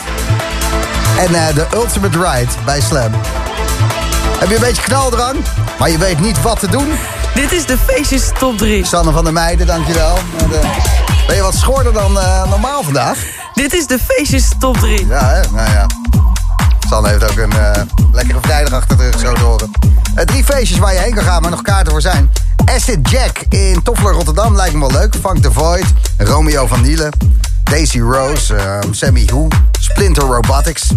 En 1.18 1.36
eh, 1.36 1.56
de 1.56 1.66
Ultimate 1.74 2.18
Ride 2.18 2.52
bij 2.66 2.82
Slam. 2.82 3.12
Heb 4.40 4.50
je 4.50 4.56
een 4.56 4.62
beetje 4.62 4.82
knaldrang, 4.82 5.38
maar 5.80 5.90
je 5.90 5.98
weet 5.98 6.20
niet 6.20 6.42
wat 6.42 6.60
te 6.60 6.68
doen? 6.68 6.88
Dit 7.34 7.52
is 7.52 7.66
de 7.66 7.78
feestjes 7.78 8.32
top 8.40 8.58
3. 8.58 8.86
Sanne 8.86 9.12
van 9.12 9.24
der 9.24 9.34
Meijden, 9.34 9.68
dankjewel. 9.68 10.16
Eh, 10.16 10.48
ben 11.28 11.36
je 11.36 11.42
wat 11.42 11.56
schorder 11.56 11.94
dan 11.94 12.20
eh, 12.20 12.50
normaal 12.50 12.84
vandaag? 12.84 13.18
Dit 13.54 13.74
is 13.74 13.88
de 13.88 14.00
feestjes 14.00 14.50
top 14.60 14.78
3. 14.78 15.08
Ja, 15.08 15.30
hè? 15.30 15.42
Nou 15.52 15.70
ja. 15.70 15.86
Sanne 16.90 17.08
heeft 17.08 17.24
ook 17.24 17.38
een 17.38 17.54
lekkere 18.12 18.40
vrijdag 18.42 18.74
achter 18.74 18.98
de 18.98 19.04
rug, 19.04 19.20
zo 19.20 19.34
te 19.34 19.42
horen. 19.42 19.72
Drie 20.26 20.44
feestjes 20.44 20.78
waar 20.78 20.94
je 20.94 21.00
heen 21.00 21.14
kan 21.14 21.24
gaan, 21.24 21.42
maar 21.42 21.52
nog 21.52 21.62
kaarten 21.62 21.92
voor 21.92 22.02
zijn. 22.02 22.32
Acid 22.66 23.10
Jack 23.10 23.38
in 23.50 23.84
Toffler 23.84 24.14
Rotterdam 24.14 24.56
lijkt 24.56 24.74
me 24.74 24.80
wel 24.80 24.92
leuk. 24.92 25.16
Funk 25.22 25.42
the 25.42 25.52
Void, 25.52 25.86
Romeo 26.18 26.68
van 26.68 26.82
Nielen, 26.82 27.10
Daisy 27.70 28.00
Rose, 28.00 28.56
eh, 28.56 28.80
Sammy 28.92 29.26
Who, 29.26 29.48
Splinter 29.80 30.24
Robotics. 30.24 30.88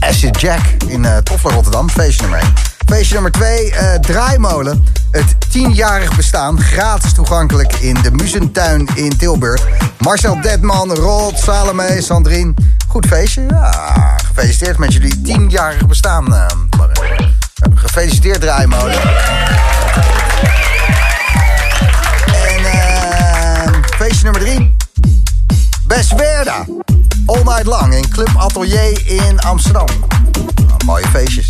Acid 0.00 0.40
Jack 0.40 0.60
in 0.86 1.04
eh 1.04 1.16
Toffler 1.16 1.52
Rotterdam, 1.54 1.90
feestje 1.90 2.22
nummer 2.22 2.40
1. 2.40 2.52
Feestje 2.86 3.14
nummer 3.14 3.32
2, 3.32 3.72
eh 3.72 3.94
Draaimolen. 4.00 4.84
Het 5.10 5.36
tienjarig 5.50 6.16
bestaan, 6.16 6.60
gratis 6.60 7.12
toegankelijk 7.12 7.72
in 7.74 7.94
de 8.02 8.10
Muzentuin 8.10 8.88
in 8.94 9.16
Tilburg. 9.16 9.62
Marcel 9.98 10.40
Detman, 10.40 10.94
Rod, 10.94 11.38
Salome, 11.38 11.96
Sandrine. 12.02 12.54
Goed 12.88 13.06
feestje. 13.06 13.46
Gefeliciteerd 14.26 14.78
met 14.78 14.92
jullie 14.92 15.20
tienjarig 15.20 15.86
bestaan. 15.86 16.34
eh. 16.34 16.46
Gefeliciteerd 17.74 18.40
Draaimolen. 18.40 19.00
En 23.64 23.84
feestje 23.96 24.22
nummer 24.24 24.40
3. 24.40 24.74
Beswerda. 25.86 26.64
All 27.26 27.42
night 27.44 27.66
lang 27.66 27.94
in 27.94 28.08
Club 28.08 28.28
Atelier 28.36 29.02
in 29.06 29.40
Amsterdam. 29.40 29.86
Nou, 30.66 30.84
mooie 30.84 31.06
feestjes. 31.06 31.46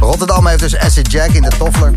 Rotterdam 0.00 0.46
heeft 0.46 0.60
dus 0.60 0.76
Acid 0.76 1.12
Jack 1.12 1.30
in 1.30 1.42
de 1.42 1.50
Toffler. 1.58 1.92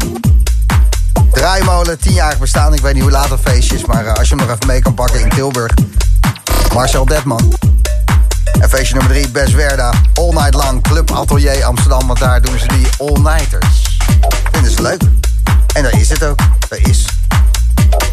Draaimolen, 1.32 1.98
10-jarig 1.98 2.40
bestaan. 2.40 2.74
Ik 2.74 2.82
weet 2.82 2.94
niet 2.94 3.02
hoe 3.02 3.12
laat 3.12 3.30
het 3.30 3.40
feestje 3.44 3.76
is, 3.76 3.86
maar 3.86 4.06
eh, 4.06 4.14
als 4.14 4.30
je 4.30 4.36
hem 4.36 4.46
nog 4.46 4.56
even 4.56 4.68
mee 4.68 4.82
kan 4.82 4.94
pakken 4.94 5.20
in 5.20 5.30
Tilburg. 5.30 5.74
Marcel 6.74 7.06
Detman. 7.06 7.54
En 8.60 8.70
feestje 8.70 8.96
nummer 8.96 9.14
3, 9.14 9.30
Beswerda. 9.30 9.94
All 10.14 10.32
night 10.32 10.54
lang, 10.54 10.84
Club 10.84 11.12
Atelier 11.12 11.64
Amsterdam. 11.64 12.08
Want 12.08 12.20
daar 12.20 12.42
doen 12.42 12.60
ze 12.60 12.68
die 12.68 12.88
all-nighters. 12.98 13.98
Vinden 14.52 14.72
ze 14.72 14.82
leuk. 14.82 15.02
En 15.74 15.84
daar 15.84 16.00
is 16.00 16.10
het 16.10 16.24
ook. 16.24 16.40
Daar 16.70 16.80
is 16.80 17.06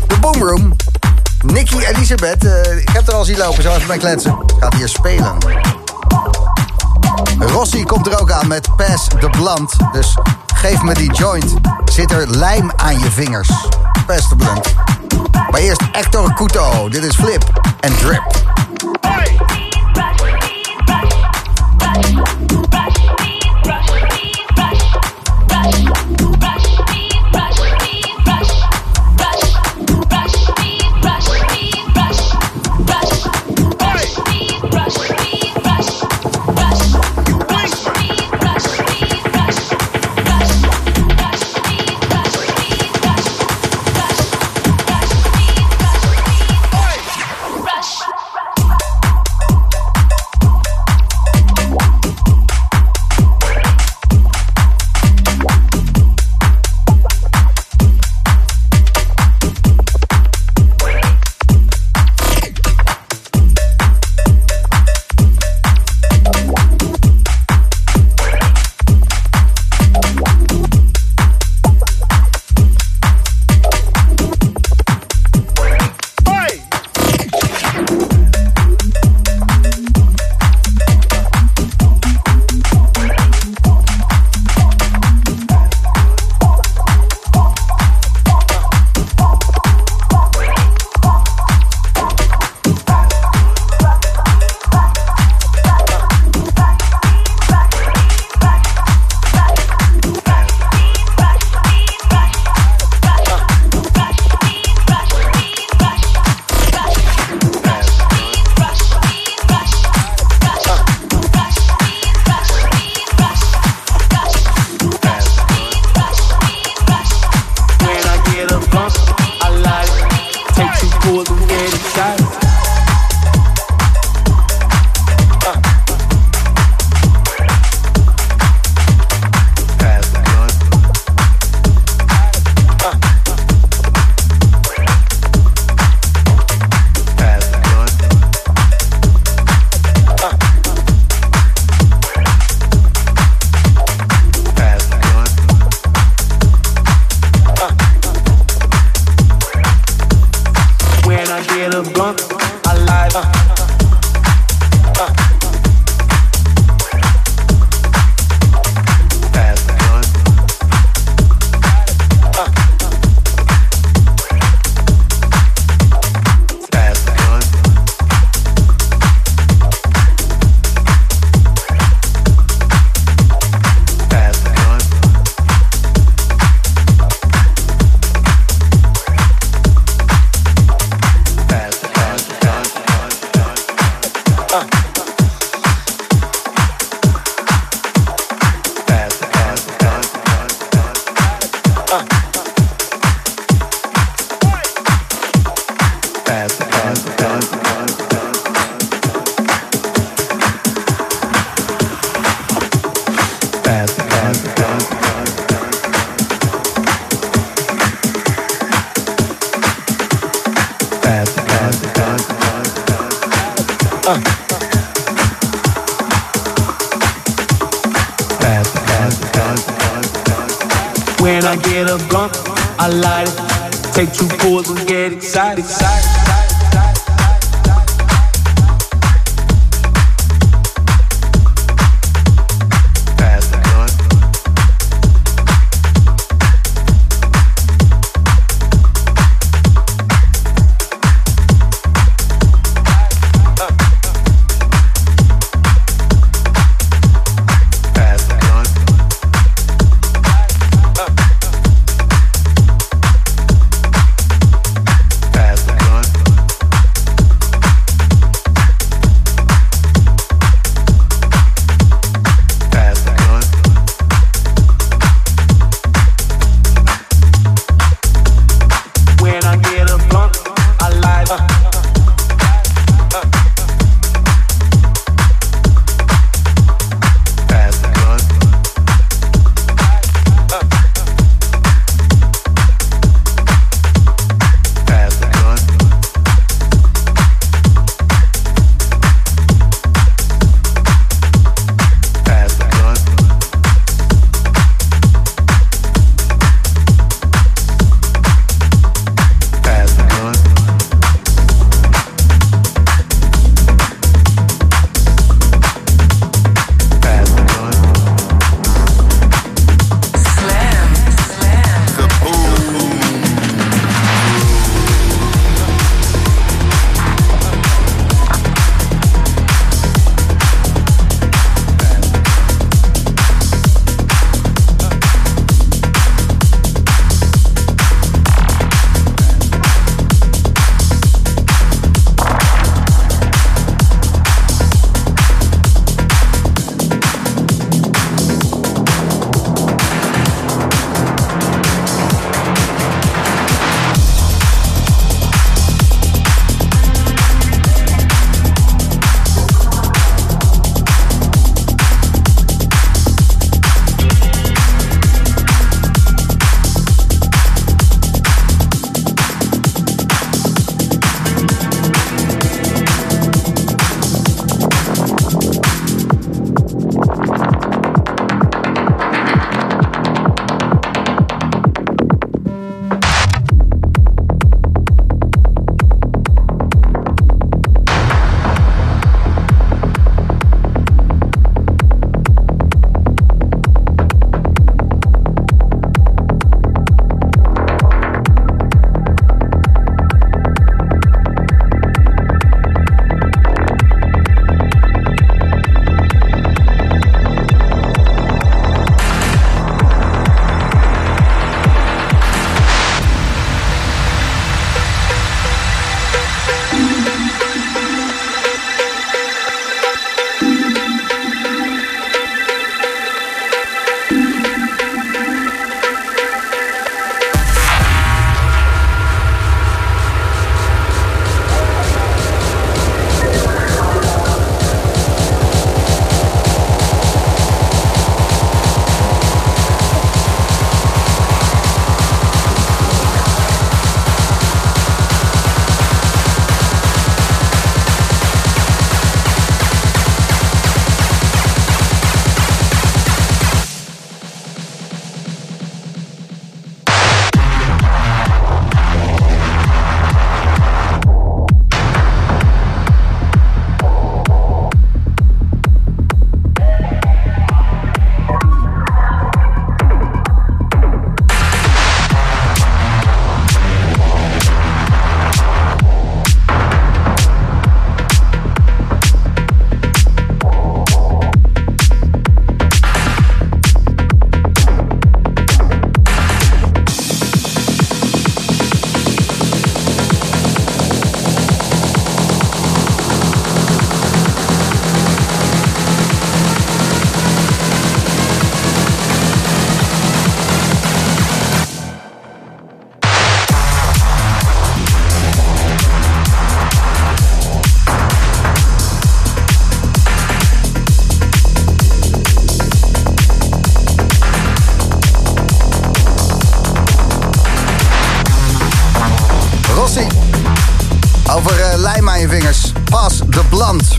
de 0.07 0.19
Boomroom. 0.20 0.77
Nicky 1.43 1.78
Elisabeth, 1.78 2.44
eh, 2.44 2.77
ik 2.77 2.89
heb 2.89 3.09
er 3.09 3.15
al 3.15 3.24
zien 3.24 3.39
lopen, 3.39 3.62
zo 3.62 3.74
even 3.74 3.89
mee 3.89 3.98
kletsen. 3.98 4.39
Gaat 4.60 4.74
hier 4.74 4.89
spelen. 4.89 5.36
Rossi 7.39 7.85
komt 7.85 8.06
er 8.06 8.20
ook 8.20 8.31
aan 8.31 8.47
met 8.47 8.77
Pass 8.77 9.06
the 9.06 9.31
Blunt. 9.31 9.77
Dus 9.93 10.16
geef 10.55 10.82
me 10.82 10.94
die 10.94 11.12
joint. 11.12 11.55
Zit 11.85 12.12
er 12.12 12.31
lijm 12.31 12.73
aan 12.77 12.98
je 12.98 13.10
vingers. 13.10 13.48
Pass 14.06 14.28
the 14.28 14.36
Blunt. 14.36 14.74
Maar 15.51 15.60
eerst 15.60 15.81
Hector 15.93 16.35
Couto. 16.35 16.89
Dit 16.89 17.05
is 17.05 17.15
Flip 17.15 17.43
en 17.81 17.97
Drip. 17.97 18.39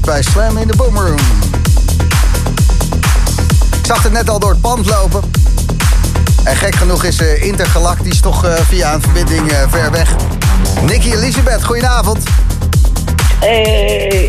Bij 0.09 0.21
Slam 0.21 0.57
in 0.57 0.67
de 0.67 0.75
Boomroom. 0.75 1.17
Ik 3.79 3.85
zag 3.85 4.03
het 4.03 4.11
net 4.11 4.29
al 4.29 4.39
door 4.39 4.49
het 4.49 4.61
pand 4.61 4.85
lopen. 4.85 5.21
En 6.43 6.55
gek 6.55 6.75
genoeg 6.75 7.03
is 7.03 7.17
eh, 7.19 7.43
Intergalactisch 7.43 8.21
toch 8.21 8.45
eh, 8.45 8.53
via 8.53 8.93
een 8.93 9.01
verbinding 9.01 9.51
eh, 9.51 9.61
ver 9.69 9.91
weg. 9.91 10.15
Nicky 10.81 11.11
Elisabeth, 11.11 11.63
goedenavond. 11.63 12.23
Hey. 13.39 14.27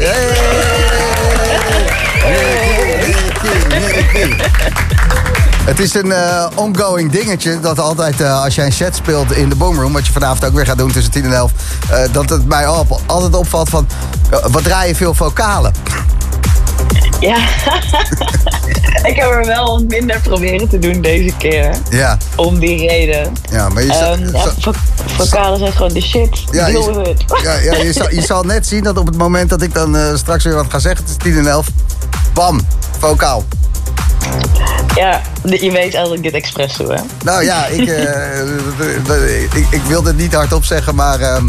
Het 5.65 5.81
is 5.81 5.95
een 5.95 6.12
eh, 6.12 6.47
ongoing 6.55 7.12
dingetje 7.12 7.61
dat 7.61 7.78
altijd 7.78 8.20
eh, 8.20 8.43
als 8.45 8.55
jij 8.55 8.66
een 8.66 8.73
set 8.73 8.97
speelt 8.97 9.32
in 9.32 9.49
de 9.49 9.55
boomroom, 9.55 9.93
wat 9.93 10.07
je 10.07 10.12
vanavond 10.12 10.45
ook 10.45 10.53
weer 10.55 10.66
gaat 10.66 10.78
doen 10.78 10.93
tussen 10.93 11.12
10 11.12 11.24
en 11.24 11.32
11, 11.32 11.51
eh, 11.91 11.99
dat 12.12 12.28
het 12.31 12.47
mij 12.47 12.69
op, 12.69 13.01
altijd 13.07 13.35
opvalt 13.35 13.69
van 13.69 13.87
wat 14.51 14.62
draai 14.65 14.89
je 14.89 14.95
veel 14.95 15.15
vocalen. 15.15 15.73
Ja, 17.20 17.37
ik 19.11 19.16
heb 19.16 19.31
er 19.31 19.47
wel 19.47 19.65
wat 19.66 19.82
minder 19.89 20.20
proberen 20.20 20.69
te 20.69 20.78
doen 20.78 21.01
deze 21.01 21.32
keer. 21.39 21.70
Ja, 21.91 22.16
Om 22.37 22.59
die 22.59 22.89
reden. 22.89 23.32
ja 23.51 23.69
maar 23.69 23.82
je, 23.82 23.93
zal- 23.93 24.12
Ehm, 24.12 24.24
ja, 24.24 24.31
zal- 24.43 24.53
vo- 24.61 24.73
vocalen 25.24 25.59
zijn 25.59 25.73
gewoon 25.73 25.93
de 25.93 26.01
shit. 26.01 26.45
Ja, 26.51 26.66
Deal 26.66 26.99
je- 27.01 27.15
ja, 27.43 27.53
ja, 27.59 27.74
je, 27.77 27.93
zal, 27.93 28.11
je 28.11 28.23
zal 28.23 28.43
net 28.43 28.66
zien 28.66 28.82
dat 28.82 28.99
op 28.99 29.07
het 29.07 29.16
moment 29.16 29.51
dat 29.51 29.62
ik 29.62 29.74
dan 29.74 29.97
straks 30.16 30.45
weer 30.45 30.55
wat 30.55 30.66
ga 30.69 30.78
zeggen, 30.78 31.01
het 31.05 31.11
is 31.11 31.16
10 31.16 31.39
en 31.39 31.47
11, 31.47 31.66
bam, 32.32 32.61
vocaal. 32.99 33.45
Ja, 35.01 35.20
je 35.43 35.70
weet 35.70 35.94
als 35.94 36.12
ik 36.12 36.22
dit 36.22 36.32
expres 36.32 36.77
doe, 36.77 36.93
hè? 36.93 37.01
Nou 37.24 37.44
ja, 37.44 37.66
ik, 37.66 37.89
eh, 37.89 38.40
ik, 39.60 39.66
ik 39.70 39.82
wil 39.82 40.05
het 40.05 40.16
niet 40.16 40.35
hardop 40.35 40.64
zeggen, 40.64 40.94
maar 40.94 41.20
ehm, 41.20 41.48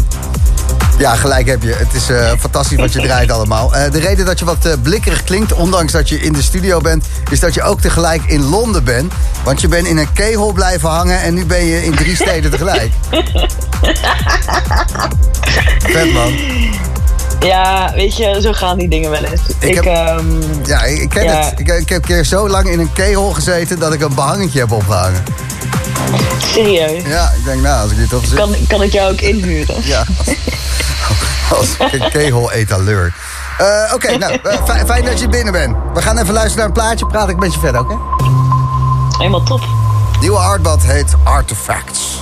ja, 0.98 1.14
gelijk 1.14 1.46
heb 1.46 1.62
je. 1.62 1.72
Het 1.72 1.94
is 1.94 2.08
eh, 2.08 2.32
fantastisch 2.38 2.78
wat 2.78 2.92
je 2.92 3.00
draait 3.00 3.30
allemaal. 3.36 3.74
Eh, 3.74 3.90
de 3.90 3.98
reden 3.98 4.26
dat 4.26 4.38
je 4.38 4.44
wat 4.44 4.76
blikkerig 4.82 5.24
klinkt, 5.24 5.52
ondanks 5.52 5.92
dat 5.92 6.08
je 6.08 6.20
in 6.20 6.32
de 6.32 6.42
studio 6.42 6.80
bent, 6.80 7.04
is 7.30 7.40
dat 7.40 7.54
je 7.54 7.62
ook 7.62 7.80
tegelijk 7.80 8.22
in 8.24 8.42
Londen 8.42 8.84
bent. 8.84 9.12
Want 9.44 9.60
je 9.60 9.68
bent 9.68 9.86
in 9.86 9.96
een 9.96 10.12
keyhole 10.12 10.52
blijven 10.52 10.88
hangen 10.88 11.20
en 11.20 11.34
nu 11.34 11.46
ben 11.46 11.64
je 11.64 11.84
in 11.84 11.94
drie 11.94 12.14
steden 12.14 12.50
tegelijk. 12.50 12.90
Vet 15.92 16.12
man. 16.12 16.32
Ja, 17.42 17.92
weet 17.94 18.16
je, 18.16 18.38
zo 18.40 18.52
gaan 18.52 18.78
die 18.78 18.88
dingen 18.88 19.10
wel 19.10 19.24
eens. 19.24 19.40
Ik, 19.58 19.74
heb- 19.74 19.84
ehm, 19.84 20.26
Ja, 20.64 20.82
ik, 20.82 21.08
ken 21.08 21.22
Ja. 21.24 21.44
het. 21.44 21.58
Ik, 21.60 21.68
ik 21.68 21.88
heb 21.88 21.98
een 22.02 22.08
keer 22.08 22.24
zo 22.24 22.48
lang 22.48 22.68
in 22.68 22.80
een 22.80 22.92
keyhole 22.92 23.34
gezeten 23.34 23.78
dat 23.78 23.92
ik 23.92 24.00
een 24.00 24.14
behangetje 24.14 24.58
heb 24.58 24.72
opgehangen. 24.72 25.22
serieus. 26.52 27.02
Ja, 27.06 27.32
ik 27.38 27.44
denk 27.44 27.62
nou, 27.62 27.82
als 27.82 27.90
ik 27.90 27.96
dit 27.96 28.08
toch 28.08 28.24
zit. 28.26 28.34
Kan, 28.34 28.54
kan 28.68 28.82
ik 28.82 28.92
jou 28.92 29.12
ook 29.12 29.20
inhuren? 29.20 29.74
Ja, 29.82 30.04
als 31.58 31.68
een 31.78 32.10
kegel-etaleur. 32.10 33.14
Eh, 33.58 33.94
Oké, 33.94 34.16
nou, 34.16 34.38
eh, 34.42 34.64
fi- 34.64 34.84
fijn 34.86 35.04
dat 35.04 35.20
je 35.20 35.28
binnen 35.28 35.52
bent. 35.52 35.76
We 35.94 36.02
gaan 36.02 36.18
even 36.18 36.32
luisteren 36.34 36.56
naar 36.58 36.66
een 36.66 36.72
plaatje, 36.82 37.06
praat 37.06 37.28
ik 37.28 37.36
met 37.38 37.54
je 37.54 37.60
verder, 37.60 37.80
oké? 37.80 37.96
Helemaal 39.18 39.42
top. 39.42 39.60
Nieuwe 40.20 40.38
hardbad 40.38 40.82
heet 40.82 41.12
Artifacts. 41.22 42.18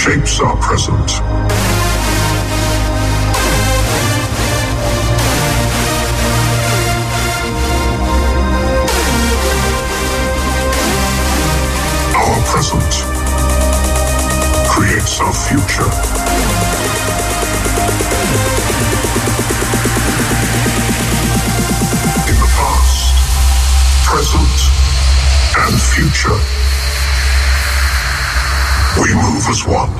Shapes 0.00 0.40
our 0.40 0.56
present. 0.56 1.10
Our 12.16 12.40
present 12.46 12.92
creates 14.70 15.20
our 15.20 15.34
future. 15.34 15.90
In 22.26 22.36
the 22.40 22.48
past, 22.56 23.14
present, 24.06 24.60
and 25.58 25.78
future. 25.78 26.59
We 28.98 29.14
move 29.14 29.46
as 29.48 29.66
one. 29.66 29.99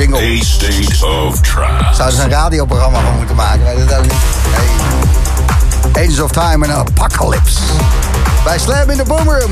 Jingle. 0.00 0.18
A 0.18 0.42
state 0.42 1.06
of 1.06 1.40
trance. 1.40 1.94
Zouden 1.94 2.18
ze 2.18 2.24
een 2.24 2.30
radioprogramma 2.30 3.00
van 3.00 3.16
moeten 3.16 3.36
maken? 3.36 3.64
Weet 3.64 3.78
het 3.78 3.94
ook 3.94 4.02
niet. 4.02 4.12
Hey. 5.92 6.22
Of 6.22 6.30
Time 6.30 6.66
en 6.66 6.72
Apocalypse. 6.72 7.60
Bij 8.44 8.58
Slam 8.58 8.90
in 8.90 8.96
de 8.96 9.04
Boomroom. 9.04 9.50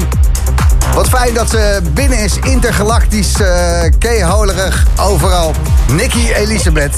Wat 0.95 1.09
fijn 1.09 1.35
dat 1.35 1.51
ze 1.51 1.81
binnen 1.93 2.19
is. 2.19 2.37
Intergalactisch, 2.43 3.41
eh 3.41 3.81
keeholerig, 3.99 4.87
overal. 4.97 5.55
Nikki 5.93 6.33
Elisabeth. 6.33 6.95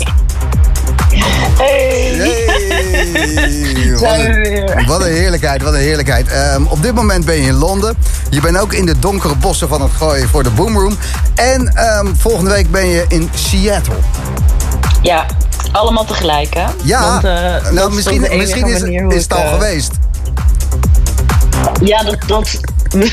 Hey! 1.56 2.16
Hey. 2.16 3.90
Wat, 3.92 4.00
Zijn 4.08 4.20
we 4.20 4.26
een, 4.26 4.42
weer. 4.42 4.84
wat 4.86 5.00
een 5.00 5.12
heerlijkheid, 5.12 5.62
wat 5.62 5.72
een 5.72 5.80
heerlijkheid. 5.80 6.28
Ehm, 6.28 6.62
op 6.64 6.82
dit 6.82 6.94
moment 6.94 7.24
ben 7.24 7.36
je 7.36 7.42
in 7.42 7.54
Londen. 7.54 7.96
Je 8.30 8.40
bent 8.40 8.58
ook 8.58 8.72
in 8.72 8.86
de 8.86 8.98
donkere 8.98 9.34
bossen 9.34 9.68
van 9.68 9.82
het 9.82 9.92
gooien 9.92 10.28
voor 10.28 10.42
de 10.42 10.50
Boomroom. 10.50 10.96
En 11.34 11.74
ehm, 11.74 12.14
volgende 12.14 12.50
week 12.50 12.70
ben 12.70 12.86
je 12.86 13.04
in 13.08 13.30
Seattle. 13.34 13.94
Ja, 15.02 15.26
allemaal 15.72 16.04
tegelijk, 16.04 16.54
hè? 16.54 16.66
Ja, 16.82 17.00
Want, 17.00 17.24
eh, 17.24 17.72
nou, 17.72 17.88
is 17.88 17.94
misschien, 17.94 18.22
enige 18.22 18.36
misschien 18.36 18.66
is, 18.66 18.82
is 19.14 19.22
het 19.22 19.32
al 19.32 19.42
eh, 19.42 19.52
geweest. 19.52 19.92
Ja, 21.82 22.02
dat, 22.02 22.18
dat, 22.26 22.60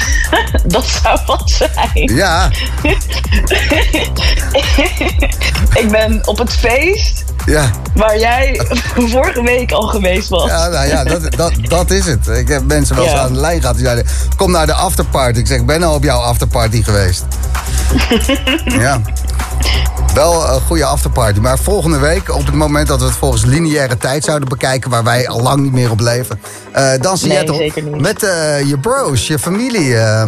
dat 0.73 0.85
zou 0.85 1.19
wat 1.26 1.49
zijn. 1.49 2.15
Ja, 2.15 2.49
ik 5.81 5.91
ben 5.91 6.27
op 6.27 6.38
het 6.38 6.53
feest 6.53 7.16
ja. 7.47 7.69
waar 7.95 8.19
jij 8.19 8.61
vorige 8.95 9.43
week 9.43 9.71
al 9.71 9.81
geweest 9.87 10.29
was. 10.29 10.49
Ja, 10.49 10.67
nou 10.67 10.87
ja, 10.87 11.03
dat, 11.03 11.35
dat, 11.35 11.51
dat 11.61 11.91
is 11.91 12.05
het. 12.05 12.27
Ik 12.27 12.47
heb 12.47 12.63
mensen 12.67 12.95
wel 12.95 13.03
eens 13.03 13.13
Ja. 13.13 13.19
aan 13.19 13.33
de 13.33 13.39
lijn 13.39 13.59
gehad 13.61 13.75
die 13.75 13.85
zeiden... 13.85 14.05
kom 14.35 14.51
naar 14.51 14.65
de 14.65 14.73
afterparty. 14.73 15.39
Ik 15.39 15.47
zeg, 15.47 15.59
ik 15.59 15.65
ben 15.65 15.83
al 15.83 15.93
op 15.93 16.03
jouw 16.03 16.19
afterparty 16.19 16.83
geweest. 16.83 17.25
ja. 18.79 19.01
Wel 20.13 20.49
een 20.49 20.61
goede 20.61 20.85
afterparty. 20.85 21.39
Maar 21.39 21.57
volgende 21.59 21.97
week, 21.99 22.35
op 22.35 22.45
het 22.45 22.55
moment 22.55 22.87
dat 22.87 22.99
we 22.99 23.05
het 23.05 23.15
volgens 23.15 23.45
lineaire 23.45 23.97
tijd 23.97 24.23
zouden 24.23 24.49
bekijken... 24.49 24.89
waar 24.89 25.03
wij 25.03 25.27
al 25.27 25.41
lang 25.41 25.61
niet 25.61 25.71
meer 25.71 25.91
op 25.91 25.99
leven... 25.99 26.39
eh, 26.71 26.89
dan 27.01 27.17
Seattle 27.17 27.55
zeker 27.55 27.83
niet. 27.83 28.01
met 28.01 28.23
eh, 28.23 28.61
je 28.67 28.77
bros, 28.79 29.27
je 29.27 29.39
familie, 29.39 29.97
eh, 29.97 30.27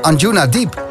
Anjuna 0.00 0.46
Diep. 0.46 0.82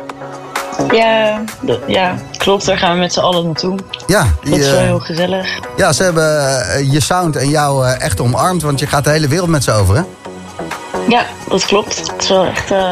Ja, 0.92 1.44
ja, 1.88 2.16
klopt. 2.42 2.66
Daar 2.66 2.78
gaan 2.78 2.94
we 2.94 3.00
met 3.00 3.14
z'n 3.14 3.20
allen 3.20 3.46
naartoe. 3.46 3.78
Ja, 4.08 4.20
Dat 4.44 4.54
is 4.58 4.64
die, 4.64 4.72
wel 4.72 4.80
heel 4.82 5.00
gezellig. 5.00 5.60
ja, 5.78 5.94
ze 5.94 6.04
hebben 6.04 6.60
eh, 6.70 6.92
je 6.92 7.00
sound 7.00 7.36
en 7.36 7.50
jou 7.50 7.86
eh, 7.88 8.02
echt 8.02 8.22
omarmd... 8.22 8.62
want 8.62 8.80
je 8.80 8.88
gaat 8.88 9.04
de 9.04 9.10
hele 9.10 9.28
wereld 9.28 9.50
met 9.50 9.64
ze 9.64 9.72
over, 9.72 9.96
hè? 9.96 10.02
Ja, 11.08 11.26
dat 11.50 11.66
klopt. 11.66 11.98
Het 12.12 12.22
is 12.24 12.30
wel 12.30 12.46
echt... 12.46 12.72
eh, 12.72 12.92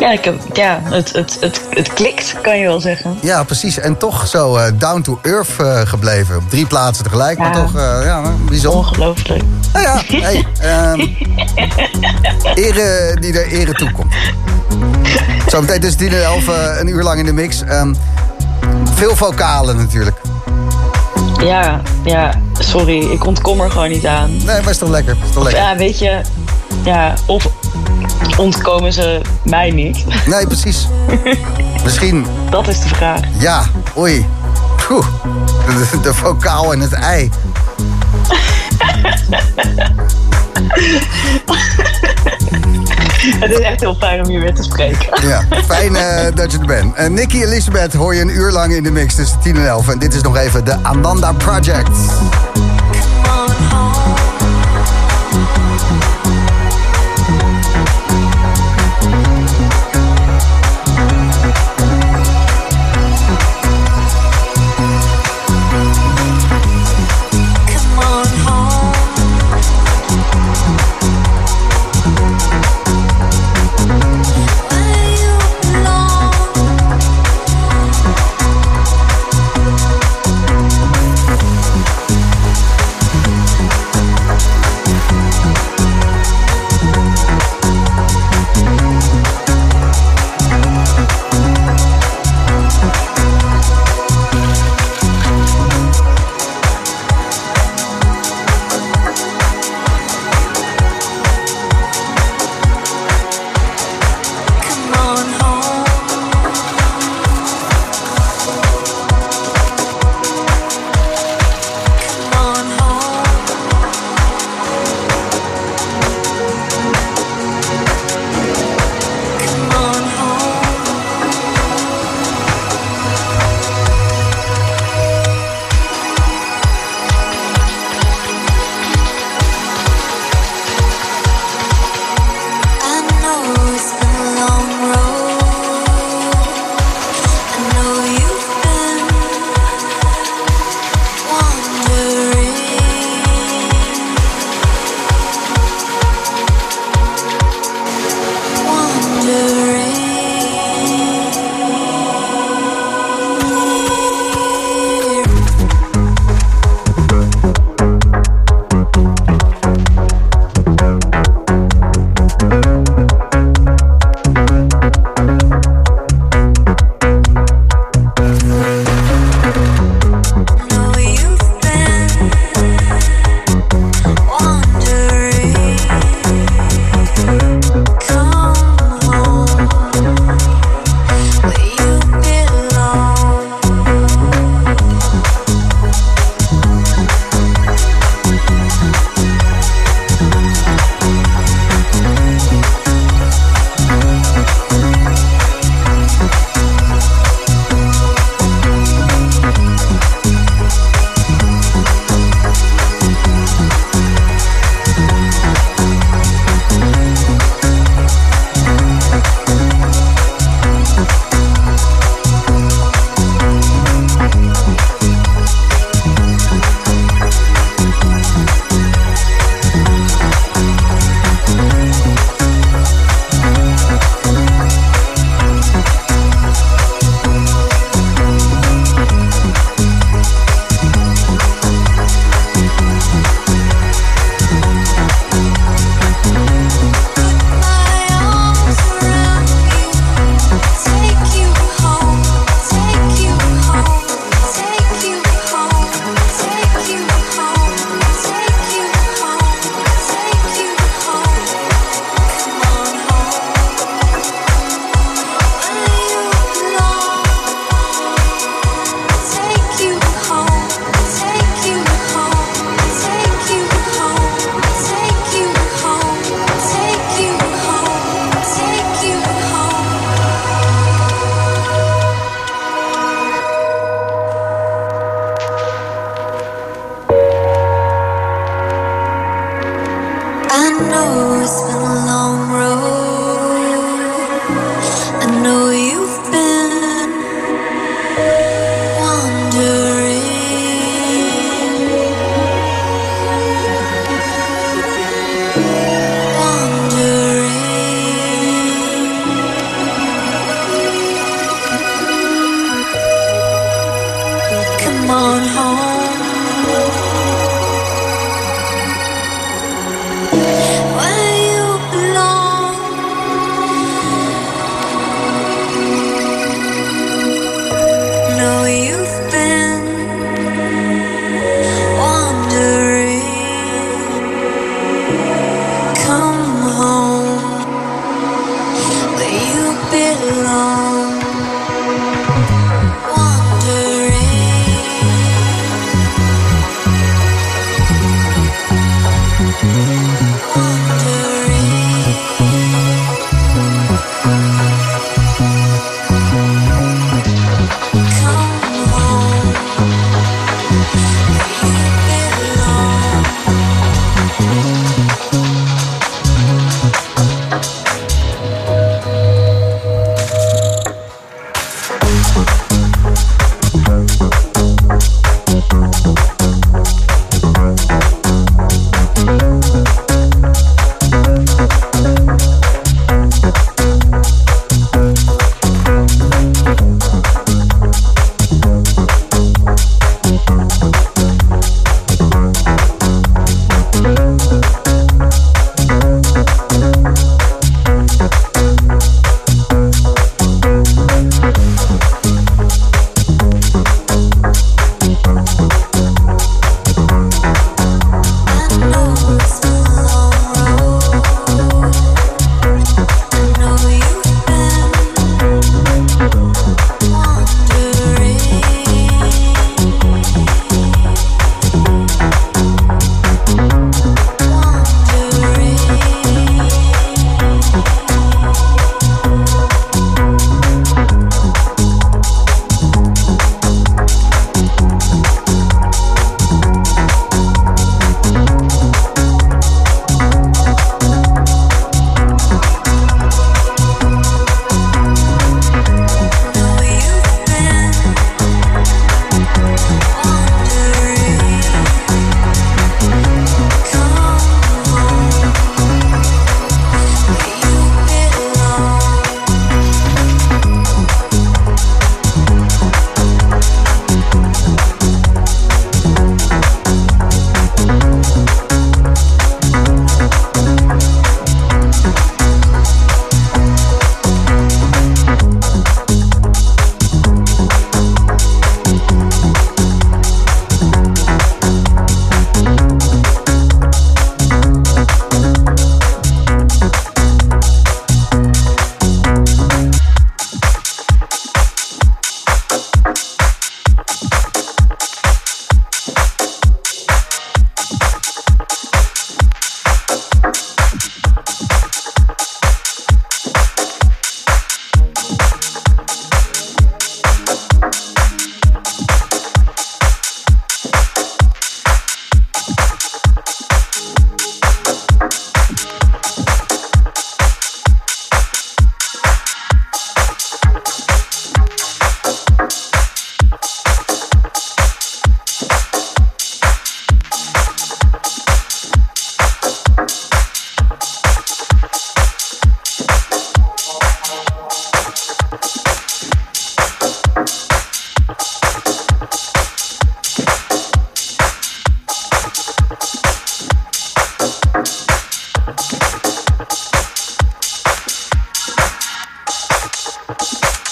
ja, 0.00 0.10
ik 0.12 0.24
heb, 0.24 0.34
ja 0.52 0.80
het, 0.84 1.12
het, 1.12 1.36
het, 1.40 1.60
het 1.70 1.92
klikt, 1.92 2.34
kan 2.42 2.58
je 2.58 2.66
wel 2.66 2.80
zeggen. 2.80 3.18
Ja, 3.22 3.42
precies. 3.44 3.78
En 3.78 3.96
toch 3.98 4.26
zo 4.26 4.58
down 4.74 5.00
to 5.00 5.18
earth 5.22 5.48
gebleven. 5.88 6.36
Op 6.36 6.50
drie 6.50 6.66
plaatsen 6.66 7.04
tegelijk, 7.04 7.38
maar 7.38 7.56
Ja. 7.56 7.62
toch 7.62 7.74
eh, 7.76 8.00
ja, 8.04 8.22
bijzonder. 8.48 8.78
Ongelooflijk. 8.80 9.42
Nou 9.72 9.84
ja, 9.84 10.02
hey, 10.26 10.46
ehm, 10.60 11.00
ere 12.54 13.16
die 13.20 13.38
er 13.40 13.46
ere 13.52 13.72
toekomt. 13.72 14.14
Zometeen 15.46 15.80
tussen 15.80 15.98
10 15.98 16.08
en 16.12 16.22
11 16.24 16.48
eh, 16.48 16.78
een 16.80 16.88
uur 16.88 17.02
lang 17.02 17.18
in 17.18 17.26
de 17.26 17.32
mix. 17.32 17.62
Ehm, 17.62 17.94
veel 18.94 19.16
vocalen 19.16 19.76
natuurlijk. 19.76 20.16
Ja, 21.42 21.80
ja, 22.04 22.30
sorry. 22.58 23.10
Ik 23.10 23.26
ontkom 23.26 23.60
er 23.60 23.70
gewoon 23.70 23.88
niet 23.90 24.06
aan. 24.06 24.30
Nee, 24.36 24.60
maar 24.60 24.70
is 24.70 24.78
toch 24.78 24.88
lekker? 24.88 25.16
Is 25.24 25.28
toch 25.32 25.36
Of, 25.36 25.42
lekker? 25.44 25.62
ja, 25.62 25.76
weet 25.76 25.98
je... 25.98 26.20
Ja, 26.84 27.14
of 27.26 27.46
ontkomen 28.36 28.92
ze 28.92 29.20
mij 29.42 29.70
niet? 29.70 30.04
Nee, 30.26 30.46
precies. 30.46 30.86
Misschien, 31.84 32.26
Dat 32.50 32.68
is 32.68 32.80
de 32.80 32.88
vraag. 32.88 33.20
ja, 33.38 33.64
oei. 33.98 34.26
Poeh, 34.88 35.06
de, 35.66 36.00
de 36.02 36.14
vocaal 36.14 36.72
en 36.72 36.80
het 36.80 36.92
ei. 36.92 37.30
Het 43.44 43.50
is 43.50 43.58
echt 43.58 43.80
heel 43.80 43.94
fijn 43.94 44.24
om 44.24 44.28
hier 44.28 44.40
weer 44.40 44.54
te 44.54 44.62
spreken. 44.62 45.28
Ja, 45.28 45.44
fijn 45.66 45.96
eh, 45.96 46.34
dat 46.34 46.52
je 46.52 46.58
er 46.58 46.66
bent. 46.66 46.94
Eh 46.94 47.08
Nicky 47.08 47.42
Elisabeth 47.42 47.92
hoor 47.92 48.14
je 48.14 48.20
een 48.20 48.36
uur 48.36 48.50
lang 48.50 48.72
in 48.72 48.82
de 48.82 48.90
mix 48.90 49.14
tussen 49.14 49.40
10 49.40 49.56
en 49.56 49.66
11. 49.66 49.88
En 49.88 49.98
dit 49.98 50.14
is 50.14 50.22
nog 50.22 50.36
even 50.36 50.64
de 50.64 50.76
Ananda 50.82 51.32
Project. 51.32 51.98